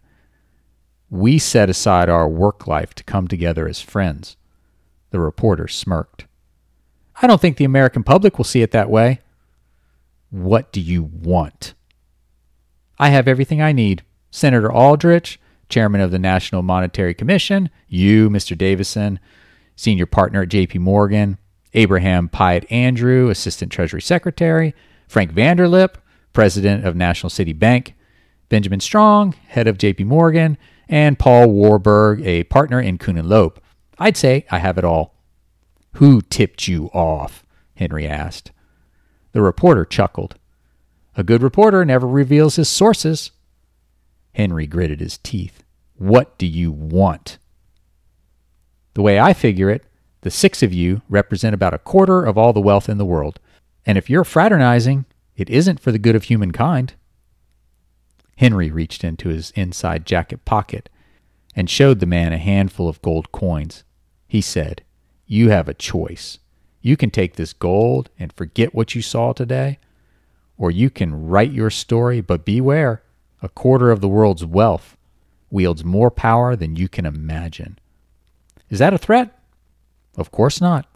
We 1.11 1.37
set 1.41 1.69
aside 1.69 2.09
our 2.09 2.29
work 2.29 2.69
life 2.69 2.95
to 2.95 3.03
come 3.03 3.27
together 3.27 3.67
as 3.67 3.81
friends. 3.81 4.37
The 5.11 5.19
reporter 5.19 5.67
smirked. 5.67 6.27
I 7.21 7.27
don't 7.27 7.41
think 7.41 7.57
the 7.57 7.65
American 7.65 8.05
public 8.05 8.39
will 8.39 8.45
see 8.45 8.63
it 8.63 8.71
that 8.71 8.89
way. 8.89 9.19
What 10.31 10.71
do 10.71 10.81
you 10.81 11.03
want? 11.03 11.75
I 13.01 13.09
have 13.09 13.27
everything 13.27 13.61
I 13.61 13.73
need. 13.73 14.05
Senator 14.31 14.71
Aldrich, 14.71 15.41
chairman 15.69 16.01
of 16.01 16.13
the 16.13 16.21
National 16.21 16.63
Monetary 16.63 17.15
Commission, 17.15 17.69
you, 17.89 18.31
Mr. 18.31 18.57
Davison, 18.57 19.19
senior 19.75 20.07
partner 20.07 20.43
at 20.43 20.51
JP 20.51 20.79
Morgan, 20.79 21.37
Abraham 21.75 22.29
Piatt 22.29 22.65
Andrew, 22.71 23.29
assistant 23.29 23.73
treasury 23.73 24.01
secretary, 24.01 24.73
Frank 25.09 25.33
Vanderlip, 25.33 25.97
president 26.33 26.85
of 26.85 26.97
National 26.97 27.31
City 27.31 27.53
Bank, 27.53 27.95
Benjamin 28.49 28.81
Strong, 28.81 29.33
head 29.49 29.67
of 29.67 29.79
JP 29.79 30.07
Morgan, 30.07 30.59
and 30.89 31.19
Paul 31.19 31.51
Warburg, 31.51 32.21
a 32.27 32.45
partner 32.45 32.81
in 32.81 32.99
Kuhn 32.99 33.17
and 33.17 33.29
Loeb. 33.29 33.61
I'd 33.99 34.17
say 34.17 34.47
I 34.51 34.59
have 34.59 34.79
it 34.79 34.85
all. 34.85 35.15
Who 35.95 36.23
tipped 36.23 36.69
you 36.69 36.87
off? 36.89 37.45
Henry 37.75 38.07
asked. 38.07 38.53
The 39.33 39.43
reporter 39.43 39.85
chuckled. 39.85 40.37
A 41.17 41.23
good 41.23 41.43
reporter 41.43 41.85
never 41.85 42.07
reveals 42.07 42.57
his 42.57 42.69
sources. 42.69 43.31
Henry 44.35 44.67
gritted 44.67 45.01
his 45.01 45.19
teeth. 45.19 45.63
What 45.97 46.39
do 46.39 46.47
you 46.47 46.73
want? 46.73 47.39
The 48.95 49.03
way 49.03 49.19
I 49.19 49.33
figure 49.33 49.71
it, 49.71 49.85
the 50.23 50.31
six 50.31 50.63
of 50.63 50.73
you 50.73 51.03
represent 51.09 51.55
about 51.55 51.75
a 51.75 51.79
quarter 51.79 52.25
of 52.25 52.39
all 52.39 52.53
the 52.53 52.61
wealth 52.61 52.89
in 52.89 52.99
the 52.99 53.05
world. 53.05 53.41
And 53.85 53.99
if 53.99 54.09
you're 54.09 54.25
fraternizing, 54.25 55.05
it 55.37 55.49
isn't 55.51 55.81
for 55.81 55.93
the 55.93 55.99
good 55.99 56.15
of 56.15 56.25
humankind. 56.25 56.95
Henry 58.37 58.71
reached 58.71 59.05
into 59.05 59.29
his 59.29 59.51
inside 59.53 60.07
jacket 60.07 60.45
pocket 60.45 60.89
and 61.55 61.69
showed 61.69 62.01
the 62.01 62.07
man 62.07 62.33
a 62.33 62.39
handful 62.39 62.89
of 62.89 63.03
gold 63.03 63.33
coins. 63.33 63.85
He 64.27 64.41
said, 64.41 64.83
You 65.27 65.51
have 65.51 65.69
a 65.69 65.75
choice. 65.75 66.39
You 66.81 66.97
can 66.97 67.11
take 67.11 67.37
this 67.37 67.53
gold 67.53 68.11
and 68.19 68.33
forget 68.33 68.75
what 68.75 68.95
you 68.95 69.03
saw 69.03 69.33
today, 69.33 69.79
or 70.59 70.71
you 70.71 70.91
can 70.91 71.27
write 71.29 71.53
your 71.53 71.71
story, 71.71 72.21
but 72.21 72.45
beware 72.45 73.03
a 73.41 73.49
quarter 73.49 73.91
of 73.91 74.01
the 74.01 74.09
world's 74.09 74.45
wealth 74.45 74.97
wields 75.51 75.85
more 75.85 76.11
power 76.11 76.57
than 76.57 76.77
you 76.77 76.89
can 76.89 77.05
imagine. 77.05 77.79
Is 78.71 78.79
that 78.79 78.95
a 78.95 78.99
threat? 78.99 79.39
Of 80.17 80.31
course 80.31 80.61
not. 80.61 80.87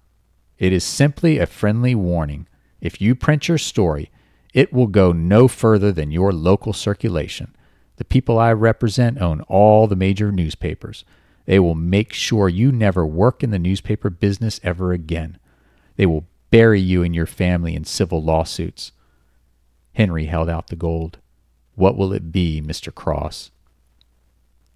It 0.58 0.72
is 0.72 0.82
simply 0.82 1.38
a 1.38 1.46
friendly 1.46 1.94
warning. 1.94 2.48
If 2.80 3.00
you 3.00 3.14
print 3.14 3.48
your 3.48 3.58
story, 3.58 4.10
it 4.56 4.72
will 4.72 4.86
go 4.86 5.12
no 5.12 5.48
further 5.48 5.92
than 5.92 6.10
your 6.10 6.32
local 6.32 6.72
circulation. 6.72 7.54
The 7.96 8.06
people 8.06 8.38
I 8.38 8.54
represent 8.54 9.20
own 9.20 9.42
all 9.42 9.86
the 9.86 9.94
major 9.94 10.32
newspapers. 10.32 11.04
They 11.44 11.58
will 11.58 11.74
make 11.74 12.14
sure 12.14 12.48
you 12.48 12.72
never 12.72 13.04
work 13.04 13.42
in 13.42 13.50
the 13.50 13.58
newspaper 13.58 14.08
business 14.08 14.58
ever 14.62 14.92
again. 14.92 15.38
They 15.96 16.06
will 16.06 16.26
bury 16.50 16.80
you 16.80 17.02
and 17.02 17.14
your 17.14 17.26
family 17.26 17.74
in 17.76 17.84
civil 17.84 18.22
lawsuits. 18.22 18.92
Henry 19.92 20.24
held 20.24 20.48
out 20.48 20.68
the 20.68 20.76
gold. 20.76 21.18
What 21.74 21.98
will 21.98 22.14
it 22.14 22.32
be, 22.32 22.62
Mr. 22.62 22.92
Cross? 22.94 23.50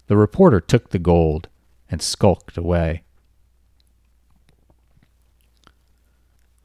The 0.05 0.15
reporter 0.15 0.61
took 0.61 0.91
the 0.91 0.99
gold 0.99 1.47
and 1.89 2.03
skulked 2.03 2.55
away. 2.55 3.01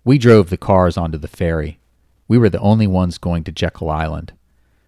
We 0.04 0.18
drove 0.18 0.50
the 0.50 0.58
cars 0.58 0.98
onto 0.98 1.16
the 1.16 1.28
ferry. 1.28 1.78
We 2.28 2.38
were 2.38 2.50
the 2.50 2.60
only 2.60 2.86
ones 2.86 3.18
going 3.18 3.44
to 3.44 3.52
Jekyll 3.52 3.90
Island. 3.90 4.32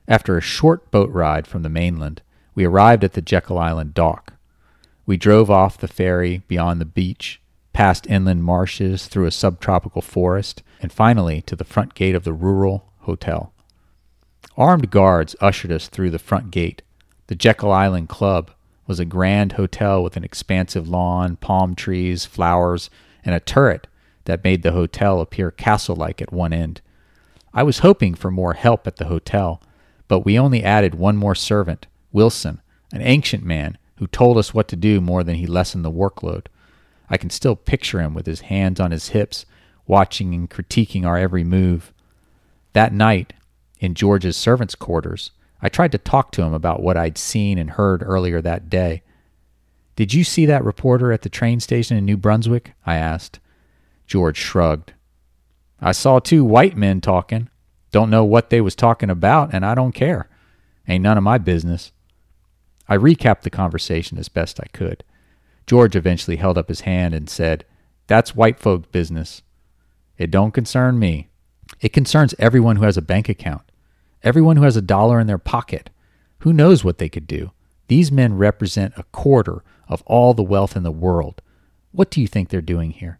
After 0.06 0.36
a 0.36 0.42
short 0.42 0.90
boat 0.90 1.10
ride 1.10 1.46
from 1.46 1.62
the 1.62 1.68
mainland, 1.68 2.22
we 2.54 2.64
arrived 2.64 3.04
at 3.04 3.12
the 3.12 3.22
Jekyll 3.22 3.58
Island 3.58 3.94
dock. 3.94 4.34
We 5.06 5.16
drove 5.16 5.50
off 5.50 5.78
the 5.78 5.88
ferry 5.88 6.42
beyond 6.48 6.80
the 6.80 6.84
beach, 6.84 7.40
past 7.72 8.06
inland 8.08 8.42
marshes, 8.42 9.06
through 9.06 9.26
a 9.26 9.30
subtropical 9.30 10.02
forest, 10.02 10.62
and 10.82 10.92
finally 10.92 11.40
to 11.42 11.54
the 11.54 11.64
front 11.64 11.94
gate 11.94 12.14
of 12.14 12.24
the 12.24 12.32
rural 12.32 12.92
hotel. 13.00 13.52
Armed 14.56 14.90
guards 14.90 15.36
ushered 15.40 15.70
us 15.70 15.86
through 15.88 16.10
the 16.10 16.18
front 16.18 16.50
gate. 16.50 16.82
The 17.28 17.36
Jekyll 17.36 17.70
Island 17.70 18.08
Club 18.08 18.50
was 18.88 18.98
a 18.98 19.04
grand 19.04 19.52
hotel 19.52 20.02
with 20.02 20.16
an 20.16 20.24
expansive 20.24 20.88
lawn, 20.88 21.36
palm 21.36 21.74
trees, 21.76 22.24
flowers, 22.24 22.90
and 23.24 23.34
a 23.34 23.40
turret 23.40 23.86
that 24.24 24.42
made 24.42 24.62
the 24.62 24.72
hotel 24.72 25.20
appear 25.20 25.50
castle 25.50 25.94
like 25.94 26.20
at 26.20 26.32
one 26.32 26.52
end. 26.52 26.80
I 27.52 27.62
was 27.62 27.80
hoping 27.80 28.14
for 28.14 28.30
more 28.30 28.54
help 28.54 28.86
at 28.86 28.96
the 28.96 29.06
hotel, 29.06 29.62
but 30.06 30.20
we 30.20 30.38
only 30.38 30.62
added 30.62 30.94
one 30.94 31.16
more 31.16 31.34
servant, 31.34 31.86
Wilson, 32.12 32.60
an 32.92 33.02
ancient 33.02 33.44
man 33.44 33.78
who 33.96 34.06
told 34.06 34.38
us 34.38 34.54
what 34.54 34.68
to 34.68 34.76
do 34.76 35.00
more 35.00 35.24
than 35.24 35.36
he 35.36 35.46
lessened 35.46 35.84
the 35.84 35.90
workload. 35.90 36.46
I 37.10 37.16
can 37.16 37.30
still 37.30 37.56
picture 37.56 38.00
him 38.00 38.14
with 38.14 38.26
his 38.26 38.42
hands 38.42 38.80
on 38.80 38.90
his 38.90 39.08
hips, 39.08 39.46
watching 39.86 40.34
and 40.34 40.48
critiquing 40.48 41.04
our 41.04 41.18
every 41.18 41.44
move. 41.44 41.92
That 42.74 42.92
night, 42.92 43.32
in 43.80 43.94
George's 43.94 44.36
servants' 44.36 44.74
quarters, 44.74 45.30
I 45.60 45.68
tried 45.68 45.92
to 45.92 45.98
talk 45.98 46.30
to 46.32 46.42
him 46.42 46.52
about 46.52 46.82
what 46.82 46.96
I'd 46.96 47.18
seen 47.18 47.58
and 47.58 47.70
heard 47.70 48.02
earlier 48.02 48.40
that 48.40 48.70
day. 48.70 49.02
Did 49.96 50.14
you 50.14 50.22
see 50.22 50.46
that 50.46 50.64
reporter 50.64 51.12
at 51.12 51.22
the 51.22 51.28
train 51.28 51.58
station 51.58 51.96
in 51.96 52.04
New 52.04 52.16
Brunswick? 52.16 52.74
I 52.86 52.96
asked. 52.96 53.40
George 54.06 54.36
shrugged. 54.36 54.92
I 55.80 55.92
saw 55.92 56.18
two 56.18 56.44
white 56.44 56.76
men 56.76 57.00
talking. 57.00 57.48
Don't 57.90 58.10
know 58.10 58.24
what 58.24 58.50
they 58.50 58.60
was 58.60 58.74
talking 58.74 59.10
about, 59.10 59.54
and 59.54 59.64
I 59.64 59.74
don't 59.74 59.92
care. 59.92 60.28
Ain't 60.86 61.02
none 61.02 61.16
of 61.16 61.24
my 61.24 61.38
business. 61.38 61.92
I 62.88 62.96
recapped 62.96 63.42
the 63.42 63.50
conversation 63.50 64.18
as 64.18 64.28
best 64.28 64.60
I 64.60 64.66
could. 64.72 65.04
George 65.66 65.94
eventually 65.94 66.36
held 66.36 66.56
up 66.56 66.68
his 66.68 66.80
hand 66.80 67.14
and 67.14 67.28
said, 67.28 67.64
That's 68.06 68.34
white 68.34 68.58
folk 68.58 68.90
business. 68.90 69.42
It 70.16 70.30
don't 70.30 70.52
concern 70.52 70.98
me. 70.98 71.28
It 71.80 71.92
concerns 71.92 72.34
everyone 72.38 72.76
who 72.76 72.84
has 72.84 72.96
a 72.96 73.02
bank 73.02 73.28
account. 73.28 73.62
Everyone 74.22 74.56
who 74.56 74.64
has 74.64 74.76
a 74.76 74.82
dollar 74.82 75.20
in 75.20 75.26
their 75.26 75.38
pocket. 75.38 75.90
Who 76.40 76.52
knows 76.52 76.82
what 76.82 76.98
they 76.98 77.08
could 77.08 77.26
do? 77.26 77.52
These 77.88 78.10
men 78.10 78.36
represent 78.36 78.94
a 78.96 79.04
quarter 79.04 79.62
of 79.88 80.02
all 80.06 80.34
the 80.34 80.42
wealth 80.42 80.76
in 80.76 80.82
the 80.82 80.90
world. 80.90 81.40
What 81.92 82.10
do 82.10 82.20
you 82.20 82.26
think 82.26 82.48
they're 82.48 82.60
doing 82.60 82.90
here? 82.90 83.18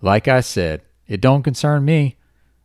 Like 0.00 0.28
I 0.28 0.40
said, 0.40 0.82
it 1.06 1.20
don't 1.20 1.42
concern 1.42 1.84
me. 1.84 2.16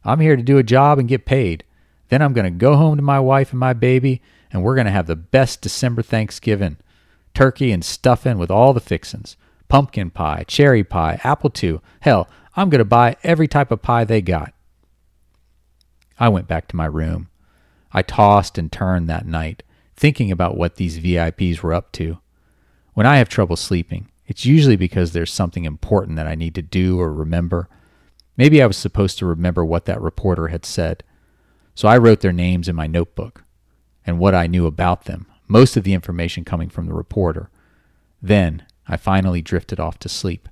I'm 0.03 0.19
here 0.19 0.35
to 0.35 0.43
do 0.43 0.57
a 0.57 0.63
job 0.63 0.99
and 0.99 1.07
get 1.07 1.25
paid. 1.25 1.63
Then 2.09 2.21
I'm 2.21 2.33
going 2.33 2.45
to 2.45 2.57
go 2.57 2.75
home 2.75 2.95
to 2.95 3.01
my 3.01 3.19
wife 3.19 3.51
and 3.51 3.59
my 3.59 3.73
baby, 3.73 4.21
and 4.51 4.63
we're 4.63 4.75
going 4.75 4.85
to 4.85 4.91
have 4.91 5.07
the 5.07 5.15
best 5.15 5.61
December 5.61 6.01
Thanksgiving. 6.01 6.77
Turkey 7.33 7.71
and 7.71 7.83
stuffing 7.83 8.37
with 8.37 8.49
all 8.49 8.73
the 8.73 8.79
fixins. 8.79 9.35
Pumpkin 9.67 10.09
pie, 10.09 10.45
cherry 10.47 10.83
pie, 10.83 11.19
apple 11.23 11.49
too. 11.49 11.81
Hell, 11.99 12.29
I'm 12.55 12.69
going 12.69 12.79
to 12.79 12.85
buy 12.85 13.17
every 13.23 13.47
type 13.47 13.71
of 13.71 13.81
pie 13.81 14.05
they 14.05 14.21
got. 14.21 14.53
I 16.19 16.29
went 16.29 16.47
back 16.47 16.67
to 16.69 16.75
my 16.75 16.85
room. 16.85 17.29
I 17.91 18.01
tossed 18.01 18.57
and 18.57 18.71
turned 18.71 19.09
that 19.09 19.25
night, 19.25 19.63
thinking 19.95 20.31
about 20.31 20.57
what 20.57 20.75
these 20.75 20.99
VIPs 20.99 21.61
were 21.61 21.73
up 21.73 21.91
to. 21.93 22.19
When 22.93 23.05
I 23.05 23.17
have 23.17 23.29
trouble 23.29 23.55
sleeping, 23.55 24.09
it's 24.25 24.45
usually 24.45 24.75
because 24.75 25.11
there's 25.11 25.31
something 25.31 25.65
important 25.65 26.15
that 26.15 26.27
I 26.27 26.35
need 26.35 26.55
to 26.55 26.61
do 26.61 26.99
or 26.99 27.13
remember. 27.13 27.69
Maybe 28.37 28.61
I 28.61 28.67
was 28.67 28.77
supposed 28.77 29.17
to 29.17 29.25
remember 29.25 29.65
what 29.65 29.85
that 29.85 30.01
reporter 30.01 30.49
had 30.49 30.65
said. 30.65 31.03
So 31.75 31.87
I 31.87 31.97
wrote 31.97 32.21
their 32.21 32.31
names 32.31 32.69
in 32.69 32.75
my 32.75 32.87
notebook 32.87 33.43
and 34.05 34.19
what 34.19 34.35
I 34.35 34.47
knew 34.47 34.65
about 34.65 35.05
them, 35.05 35.25
most 35.47 35.75
of 35.75 35.83
the 35.83 35.93
information 35.93 36.45
coming 36.45 36.69
from 36.69 36.85
the 36.85 36.93
reporter. 36.93 37.49
Then 38.21 38.65
I 38.87 38.95
finally 38.97 39.41
drifted 39.41 39.79
off 39.79 39.99
to 39.99 40.09
sleep. 40.09 40.47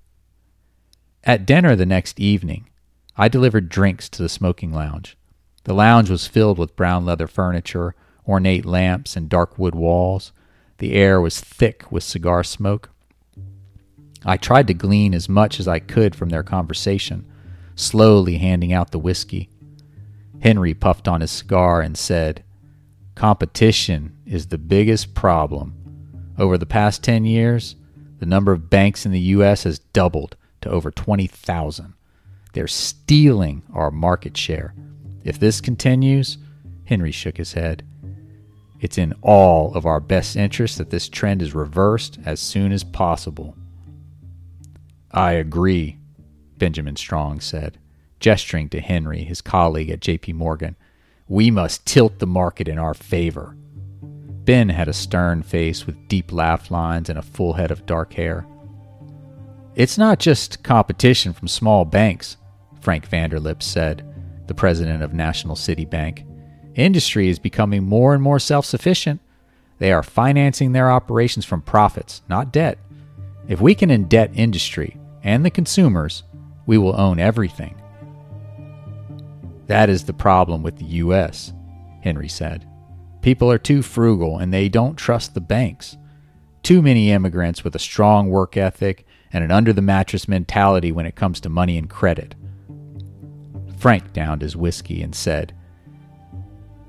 At 1.23 1.45
dinner 1.45 1.75
the 1.75 1.85
next 1.85 2.19
evening, 2.19 2.69
I 3.17 3.27
delivered 3.29 3.69
drinks 3.69 4.09
to 4.09 4.21
the 4.21 4.29
smoking 4.29 4.73
lounge. 4.73 5.17
The 5.63 5.73
lounge 5.73 6.09
was 6.09 6.27
filled 6.27 6.59
with 6.59 6.75
brown 6.75 7.05
leather 7.05 7.27
furniture, 7.27 7.95
ornate 8.27 8.65
lamps, 8.65 9.15
and 9.15 9.29
dark 9.29 9.57
wood 9.57 9.73
walls. 9.73 10.31
The 10.79 10.93
air 10.93 11.21
was 11.21 11.39
thick 11.39 11.91
with 11.91 12.03
cigar 12.03 12.43
smoke. 12.43 12.89
I 14.25 14.37
tried 14.37 14.67
to 14.67 14.73
glean 14.73 15.13
as 15.13 15.29
much 15.29 15.59
as 15.59 15.67
I 15.67 15.79
could 15.79 16.15
from 16.15 16.29
their 16.29 16.43
conversation, 16.43 17.25
slowly 17.75 18.37
handing 18.37 18.73
out 18.73 18.91
the 18.91 18.99
whiskey. 18.99 19.49
Henry 20.41 20.73
puffed 20.73 21.07
on 21.07 21.21
his 21.21 21.31
cigar 21.31 21.81
and 21.81 21.97
said, 21.97 22.43
Competition 23.15 24.17
is 24.25 24.47
the 24.47 24.57
biggest 24.57 25.13
problem. 25.13 25.73
Over 26.37 26.57
the 26.57 26.65
past 26.65 27.03
10 27.03 27.25
years, 27.25 27.75
the 28.19 28.25
number 28.25 28.51
of 28.51 28.69
banks 28.69 29.05
in 29.05 29.11
the 29.11 29.19
U.S. 29.19 29.63
has 29.63 29.79
doubled 29.79 30.35
to 30.61 30.69
over 30.69 30.91
20,000. 30.91 31.93
They're 32.53 32.67
stealing 32.67 33.63
our 33.73 33.91
market 33.91 34.35
share. 34.37 34.73
If 35.23 35.39
this 35.39 35.61
continues, 35.61 36.37
Henry 36.85 37.11
shook 37.11 37.37
his 37.37 37.53
head. 37.53 37.83
It's 38.79 38.97
in 38.97 39.13
all 39.21 39.73
of 39.73 39.85
our 39.85 39.99
best 39.99 40.35
interest 40.35 40.77
that 40.77 40.89
this 40.89 41.09
trend 41.09 41.41
is 41.41 41.55
reversed 41.55 42.19
as 42.25 42.39
soon 42.39 42.71
as 42.71 42.83
possible. 42.83 43.55
I 45.11 45.33
agree, 45.33 45.97
Benjamin 46.57 46.95
Strong 46.95 47.41
said, 47.41 47.77
gesturing 48.19 48.69
to 48.69 48.81
Henry, 48.81 49.23
his 49.23 49.41
colleague 49.41 49.89
at 49.89 49.99
JP 49.99 50.35
Morgan. 50.35 50.75
We 51.27 51.51
must 51.51 51.85
tilt 51.85 52.19
the 52.19 52.27
market 52.27 52.67
in 52.67 52.77
our 52.77 52.93
favor. 52.93 53.55
Ben 54.45 54.69
had 54.69 54.87
a 54.87 54.93
stern 54.93 55.41
face 55.41 55.85
with 55.85 56.07
deep 56.07 56.31
laugh 56.31 56.69
lines 56.69 57.09
and 57.09 57.17
a 57.17 57.23
full 57.23 57.53
head 57.53 57.71
of 57.71 57.85
dark 57.85 58.13
hair. 58.13 58.45
It's 59.75 59.97
not 59.97 60.19
just 60.19 60.63
competition 60.63 61.33
from 61.33 61.47
small 61.47 61.83
banks, 61.83 62.37
Frank 62.79 63.09
Vanderlip 63.09 63.61
said, 63.61 64.03
the 64.47 64.53
president 64.53 65.01
of 65.01 65.13
National 65.13 65.55
City 65.55 65.85
Bank. 65.85 66.23
Industry 66.75 67.29
is 67.29 67.39
becoming 67.39 67.83
more 67.83 68.13
and 68.13 68.21
more 68.21 68.39
self 68.39 68.65
sufficient. 68.65 69.19
They 69.79 69.91
are 69.91 70.03
financing 70.03 70.71
their 70.71 70.91
operations 70.91 71.45
from 71.45 71.61
profits, 71.61 72.21
not 72.29 72.53
debt. 72.53 72.77
If 73.47 73.59
we 73.59 73.75
can 73.75 73.89
indebt 73.89 74.35
industry 74.35 74.97
and 75.23 75.43
the 75.43 75.49
consumers, 75.49 76.23
we 76.65 76.77
will 76.77 76.99
own 76.99 77.19
everything. 77.19 77.81
That 79.67 79.89
is 79.89 80.03
the 80.03 80.13
problem 80.13 80.63
with 80.63 80.77
the 80.77 80.85
U.S., 80.85 81.53
Henry 82.01 82.29
said. 82.29 82.67
People 83.21 83.51
are 83.51 83.57
too 83.57 83.81
frugal 83.81 84.37
and 84.37 84.53
they 84.53 84.69
don't 84.69 84.95
trust 84.95 85.33
the 85.33 85.41
banks. 85.41 85.97
Too 86.61 86.81
many 86.81 87.11
immigrants 87.11 87.63
with 87.63 87.75
a 87.75 87.79
strong 87.79 88.29
work 88.29 88.57
ethic 88.57 89.05
and 89.33 89.43
an 89.43 89.51
under 89.51 89.73
the 89.73 89.81
mattress 89.81 90.27
mentality 90.27 90.91
when 90.91 91.05
it 91.05 91.15
comes 91.15 91.39
to 91.41 91.49
money 91.49 91.77
and 91.77 91.89
credit. 91.89 92.35
Frank 93.77 94.13
downed 94.13 94.41
his 94.41 94.55
whiskey 94.55 95.01
and 95.01 95.13
said, 95.13 95.53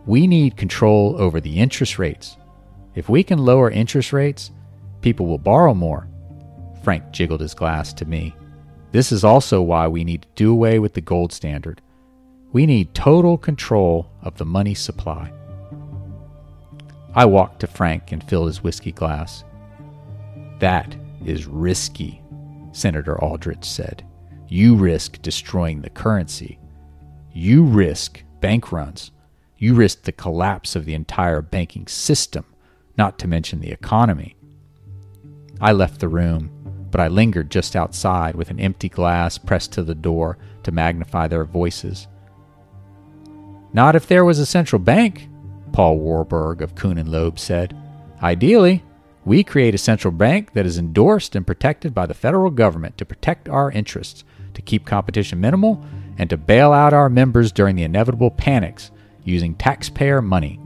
we 0.06 0.28
need 0.28 0.56
control 0.56 1.16
over 1.18 1.40
the 1.40 1.58
interest 1.58 1.98
rates. 1.98 2.36
If 2.94 3.08
we 3.08 3.24
can 3.24 3.40
lower 3.40 3.70
interest 3.70 4.12
rates, 4.12 4.52
people 5.00 5.26
will 5.26 5.38
borrow 5.38 5.74
more. 5.74 6.08
Frank 6.84 7.10
jiggled 7.10 7.40
his 7.40 7.54
glass 7.54 7.92
to 7.94 8.04
me. 8.04 8.34
This 8.92 9.12
is 9.12 9.24
also 9.24 9.60
why 9.60 9.88
we 9.88 10.04
need 10.04 10.22
to 10.22 10.28
do 10.34 10.52
away 10.52 10.78
with 10.78 10.94
the 10.94 11.00
gold 11.00 11.32
standard. 11.32 11.82
We 12.52 12.66
need 12.66 12.94
total 12.94 13.36
control 13.36 14.10
of 14.22 14.38
the 14.38 14.44
money 14.44 14.74
supply. 14.74 15.32
I 17.14 17.24
walked 17.24 17.60
to 17.60 17.66
Frank 17.66 18.12
and 18.12 18.22
filled 18.22 18.46
his 18.46 18.62
whiskey 18.62 18.92
glass. 18.92 19.44
That 20.58 20.94
is 21.24 21.46
risky, 21.46 22.22
Senator 22.72 23.22
Aldrich 23.22 23.64
said. 23.64 24.06
You 24.48 24.76
risk 24.76 25.20
destroying 25.22 25.82
the 25.82 25.90
currency. 25.90 26.58
You 27.32 27.64
risk 27.64 28.22
bank 28.40 28.70
runs. 28.70 29.10
You 29.58 29.74
risk 29.74 30.02
the 30.02 30.12
collapse 30.12 30.76
of 30.76 30.84
the 30.84 30.94
entire 30.94 31.42
banking 31.42 31.86
system, 31.86 32.44
not 32.96 33.18
to 33.18 33.28
mention 33.28 33.60
the 33.60 33.72
economy. 33.72 34.36
I 35.60 35.72
left 35.72 36.00
the 36.00 36.08
room, 36.08 36.50
but 36.90 37.00
I 37.00 37.08
lingered 37.08 37.50
just 37.50 37.76
outside 37.76 38.34
with 38.34 38.50
an 38.50 38.60
empty 38.60 38.88
glass 38.88 39.38
pressed 39.38 39.72
to 39.72 39.82
the 39.82 39.94
door 39.94 40.38
to 40.62 40.72
magnify 40.72 41.28
their 41.28 41.44
voices. 41.44 42.06
Not 43.72 43.96
if 43.96 44.06
there 44.06 44.24
was 44.24 44.38
a 44.38 44.46
central 44.46 44.80
bank, 44.80 45.28
Paul 45.72 45.98
Warburg 45.98 46.62
of 46.62 46.74
Kuhn 46.74 46.98
and 46.98 47.08
Loeb 47.08 47.38
said. 47.38 47.76
Ideally, 48.22 48.82
we 49.26 49.44
create 49.44 49.74
a 49.74 49.78
central 49.78 50.12
bank 50.12 50.52
that 50.52 50.64
is 50.64 50.78
endorsed 50.78 51.34
and 51.34 51.46
protected 51.46 51.92
by 51.92 52.06
the 52.06 52.14
federal 52.14 52.50
government 52.50 52.96
to 52.96 53.04
protect 53.04 53.48
our 53.48 53.70
interests, 53.70 54.24
to 54.54 54.62
keep 54.62 54.86
competition 54.86 55.40
minimal, 55.40 55.84
and 56.16 56.30
to 56.30 56.36
bail 56.36 56.72
out 56.72 56.94
our 56.94 57.10
members 57.10 57.52
during 57.52 57.76
the 57.76 57.82
inevitable 57.82 58.30
panics 58.30 58.90
using 59.24 59.54
taxpayer 59.54 60.22
money. 60.22 60.60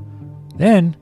Then, 0.57 0.95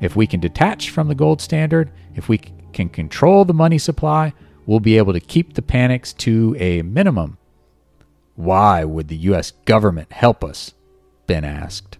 if 0.00 0.16
we 0.16 0.26
can 0.26 0.40
detach 0.40 0.90
from 0.90 1.08
the 1.08 1.14
gold 1.14 1.40
standard, 1.40 1.92
if 2.16 2.28
we 2.28 2.40
can 2.72 2.88
control 2.88 3.44
the 3.44 3.54
money 3.54 3.78
supply, 3.78 4.32
we'll 4.66 4.80
be 4.80 4.96
able 4.98 5.12
to 5.12 5.20
keep 5.20 5.54
the 5.54 5.62
panics 5.62 6.12
to 6.12 6.56
a 6.58 6.82
minimum. 6.82 7.38
Why 8.36 8.84
would 8.84 9.08
the 9.08 9.16
U.S. 9.16 9.52
government 9.64 10.12
help 10.12 10.42
us? 10.42 10.74
Ben 11.26 11.44
asked. 11.44 11.98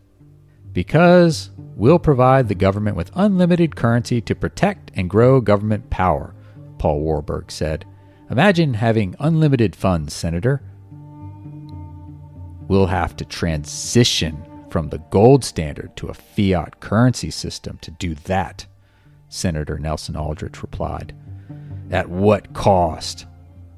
Because 0.72 1.50
we'll 1.76 2.00
provide 2.00 2.48
the 2.48 2.54
government 2.54 2.96
with 2.96 3.12
unlimited 3.14 3.76
currency 3.76 4.20
to 4.22 4.34
protect 4.34 4.90
and 4.94 5.08
grow 5.08 5.40
government 5.40 5.90
power, 5.90 6.34
Paul 6.78 7.00
Warburg 7.00 7.52
said. 7.52 7.84
Imagine 8.30 8.74
having 8.74 9.14
unlimited 9.20 9.76
funds, 9.76 10.12
Senator. 10.12 10.60
We'll 12.66 12.86
have 12.86 13.16
to 13.16 13.24
transition 13.24 14.42
from 14.70 14.88
the 14.88 14.98
gold 15.10 15.44
standard 15.44 15.94
to 15.96 16.08
a 16.08 16.14
fiat 16.14 16.80
currency 16.80 17.30
system 17.30 17.78
to 17.82 17.92
do 17.92 18.16
that, 18.16 18.66
Senator 19.28 19.78
Nelson 19.78 20.16
Aldrich 20.16 20.62
replied. 20.62 21.14
At 21.90 22.08
what 22.08 22.52
cost? 22.52 23.26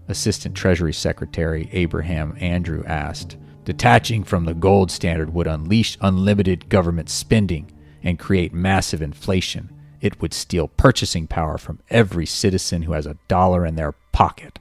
Assistant 0.08 0.54
Treasury 0.54 0.92
Secretary 0.92 1.68
Abraham 1.72 2.36
Andrew 2.40 2.84
asked. 2.84 3.36
Detaching 3.64 4.22
from 4.22 4.44
the 4.44 4.54
gold 4.54 4.90
standard 4.90 5.34
would 5.34 5.48
unleash 5.48 5.98
unlimited 6.00 6.68
government 6.68 7.08
spending 7.08 7.70
and 8.02 8.18
create 8.18 8.54
massive 8.54 9.02
inflation. 9.02 9.68
It 10.00 10.20
would 10.20 10.32
steal 10.32 10.68
purchasing 10.68 11.26
power 11.26 11.58
from 11.58 11.80
every 11.90 12.26
citizen 12.26 12.82
who 12.82 12.92
has 12.92 13.06
a 13.06 13.18
dollar 13.26 13.66
in 13.66 13.74
their 13.74 13.92
pocket. 14.12 14.60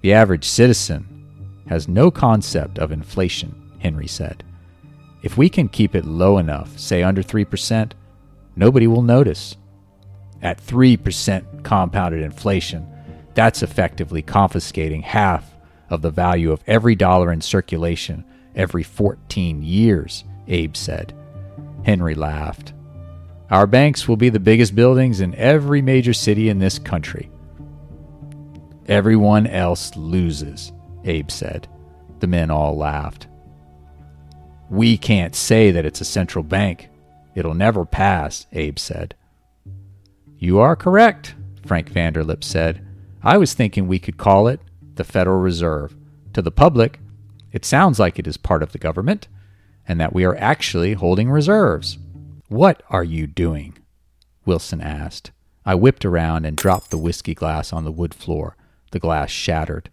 The 0.00 0.14
average 0.14 0.48
citizen 0.48 1.64
has 1.68 1.88
no 1.88 2.10
concept 2.10 2.78
of 2.78 2.90
inflation, 2.90 3.72
Henry 3.78 4.06
said. 4.06 4.42
If 5.22 5.36
we 5.36 5.48
can 5.48 5.68
keep 5.68 5.94
it 5.94 6.04
low 6.04 6.38
enough, 6.38 6.78
say 6.78 7.02
under 7.02 7.22
3%, 7.22 7.92
nobody 8.56 8.86
will 8.86 9.02
notice. 9.02 9.56
At 10.42 10.60
3% 10.60 11.62
compounded 11.62 12.22
inflation, 12.22 12.86
that's 13.34 13.62
effectively 13.62 14.22
confiscating 14.22 15.02
half 15.02 15.54
of 15.88 16.02
the 16.02 16.10
value 16.10 16.52
of 16.52 16.62
every 16.66 16.94
dollar 16.94 17.32
in 17.32 17.40
circulation 17.40 18.24
every 18.54 18.82
14 18.82 19.62
years, 19.62 20.24
Abe 20.48 20.76
said. 20.76 21.14
Henry 21.84 22.14
laughed. 22.14 22.72
Our 23.50 23.66
banks 23.66 24.08
will 24.08 24.16
be 24.16 24.30
the 24.30 24.40
biggest 24.40 24.74
buildings 24.74 25.20
in 25.20 25.34
every 25.34 25.82
major 25.82 26.12
city 26.12 26.48
in 26.48 26.58
this 26.58 26.78
country. 26.78 27.30
Everyone 28.86 29.46
else 29.46 29.94
loses, 29.96 30.72
Abe 31.04 31.30
said. 31.30 31.68
The 32.20 32.26
men 32.26 32.50
all 32.50 32.76
laughed. 32.76 33.26
We 34.70 34.96
can't 34.96 35.34
say 35.34 35.70
that 35.70 35.84
it's 35.84 36.00
a 36.00 36.04
central 36.06 36.42
bank. 36.42 36.88
It'll 37.34 37.54
never 37.54 37.84
pass, 37.84 38.46
Abe 38.52 38.78
said. 38.78 39.14
You 40.42 40.58
are 40.58 40.74
correct, 40.74 41.36
Frank 41.64 41.92
Vanderlip 41.92 42.42
said. 42.42 42.84
I 43.22 43.38
was 43.38 43.54
thinking 43.54 43.86
we 43.86 44.00
could 44.00 44.16
call 44.16 44.48
it 44.48 44.58
the 44.96 45.04
Federal 45.04 45.38
Reserve. 45.38 45.94
To 46.32 46.42
the 46.42 46.50
public, 46.50 46.98
it 47.52 47.64
sounds 47.64 48.00
like 48.00 48.18
it 48.18 48.26
is 48.26 48.36
part 48.36 48.60
of 48.60 48.72
the 48.72 48.78
government 48.78 49.28
and 49.86 50.00
that 50.00 50.12
we 50.12 50.24
are 50.24 50.34
actually 50.34 50.94
holding 50.94 51.30
reserves. 51.30 51.96
What 52.48 52.82
are 52.90 53.04
you 53.04 53.28
doing? 53.28 53.78
Wilson 54.44 54.80
asked. 54.80 55.30
I 55.64 55.76
whipped 55.76 56.04
around 56.04 56.44
and 56.44 56.56
dropped 56.56 56.90
the 56.90 56.98
whiskey 56.98 57.34
glass 57.34 57.72
on 57.72 57.84
the 57.84 57.92
wood 57.92 58.12
floor. 58.12 58.56
The 58.90 58.98
glass 58.98 59.30
shattered. 59.30 59.90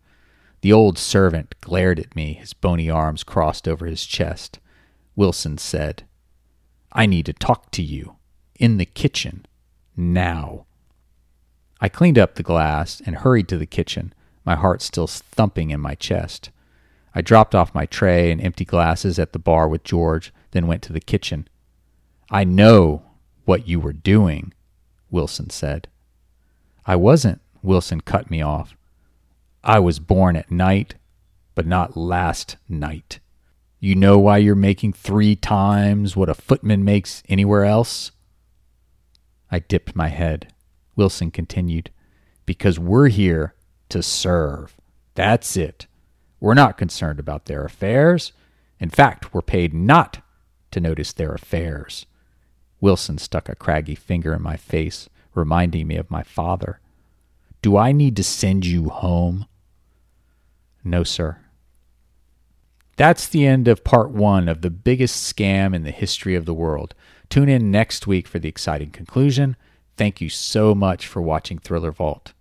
The 0.61 0.73
old 0.73 0.97
servant 0.97 1.53
glared 1.61 1.99
at 1.99 2.15
me, 2.15 2.33
his 2.33 2.53
bony 2.53 2.89
arms 2.89 3.23
crossed 3.23 3.67
over 3.67 3.85
his 3.85 4.03
chest. 4.03 4.57
Wilson 5.15 5.59
said, 5.59 6.07
I 6.91 7.05
need 7.05 7.27
to 7.27 7.33
talk 7.33 7.69
to 7.73 7.83
you. 7.83 8.15
In 8.55 8.77
the 8.77 8.87
kitchen. 8.87 9.45
Now. 9.95 10.65
I 11.81 11.89
cleaned 11.89 12.19
up 12.19 12.35
the 12.35 12.43
glass 12.43 13.01
and 13.05 13.17
hurried 13.17 13.47
to 13.49 13.57
the 13.57 13.65
kitchen, 13.65 14.13
my 14.45 14.55
heart 14.55 14.81
still 14.81 15.07
thumping 15.07 15.71
in 15.71 15.79
my 15.79 15.95
chest. 15.95 16.49
I 17.15 17.21
dropped 17.21 17.55
off 17.55 17.73
my 17.73 17.85
tray 17.85 18.31
and 18.31 18.41
empty 18.41 18.65
glasses 18.65 19.17
at 19.17 19.33
the 19.33 19.39
bar 19.39 19.67
with 19.67 19.83
George, 19.83 20.33
then 20.51 20.67
went 20.67 20.83
to 20.83 20.93
the 20.93 20.99
kitchen. 20.99 21.47
I 22.29 22.43
know 22.43 23.03
what 23.45 23.67
you 23.67 23.79
were 23.79 23.93
doing, 23.93 24.53
Wilson 25.09 25.49
said. 25.49 25.87
I 26.85 26.95
wasn't, 26.95 27.41
Wilson 27.61 28.01
cut 28.01 28.29
me 28.29 28.41
off. 28.41 28.75
I 29.63 29.79
was 29.79 29.99
born 29.99 30.35
at 30.35 30.51
night, 30.51 30.95
but 31.55 31.65
not 31.65 31.97
last 31.97 32.57
night. 32.67 33.19
You 33.79 33.95
know 33.95 34.19
why 34.19 34.37
you're 34.37 34.55
making 34.55 34.93
three 34.93 35.35
times 35.35 36.15
what 36.15 36.29
a 36.29 36.33
footman 36.33 36.83
makes 36.83 37.23
anywhere 37.29 37.65
else? 37.65 38.11
I 39.51 39.59
dipped 39.59 39.95
my 39.95 40.09
head. 40.09 40.53
Wilson 40.95 41.31
continued, 41.31 41.91
Because 42.45 42.79
we're 42.79 43.07
here 43.07 43.55
to 43.89 44.03
serve. 44.03 44.77
That's 45.15 45.57
it. 45.57 45.87
We're 46.39 46.53
not 46.53 46.77
concerned 46.77 47.19
about 47.19 47.45
their 47.45 47.65
affairs. 47.65 48.31
In 48.79 48.89
fact, 48.89 49.33
we're 49.33 49.41
paid 49.41 49.73
not 49.73 50.21
to 50.71 50.79
notice 50.79 51.11
their 51.13 51.33
affairs. 51.33 52.05
Wilson 52.79 53.17
stuck 53.17 53.49
a 53.49 53.55
craggy 53.55 53.95
finger 53.95 54.33
in 54.33 54.41
my 54.41 54.55
face, 54.55 55.09
reminding 55.33 55.87
me 55.87 55.97
of 55.97 56.11
my 56.11 56.23
father. 56.23 56.79
Do 57.61 57.75
I 57.75 57.91
need 57.91 58.15
to 58.15 58.23
send 58.23 58.65
you 58.65 58.89
home? 58.89 59.45
No, 60.83 61.03
sir. 61.03 61.37
That's 62.95 63.27
the 63.27 63.45
end 63.45 63.67
of 63.67 63.83
part 63.83 64.11
one 64.11 64.47
of 64.47 64.61
the 64.61 64.69
biggest 64.69 65.33
scam 65.33 65.73
in 65.73 65.83
the 65.83 65.91
history 65.91 66.35
of 66.35 66.45
the 66.45 66.53
world. 66.53 66.95
Tune 67.29 67.47
in 67.47 67.69
next 67.69 68.07
week 68.07 68.27
for 68.27 68.39
the 68.39 68.49
exciting 68.49 68.89
conclusion. 68.89 69.55
Thank 69.97 70.19
you 70.19 70.29
so 70.29 70.73
much 70.73 71.05
for 71.05 71.21
watching 71.21 71.59
Thriller 71.59 71.91
Vault. 71.91 72.33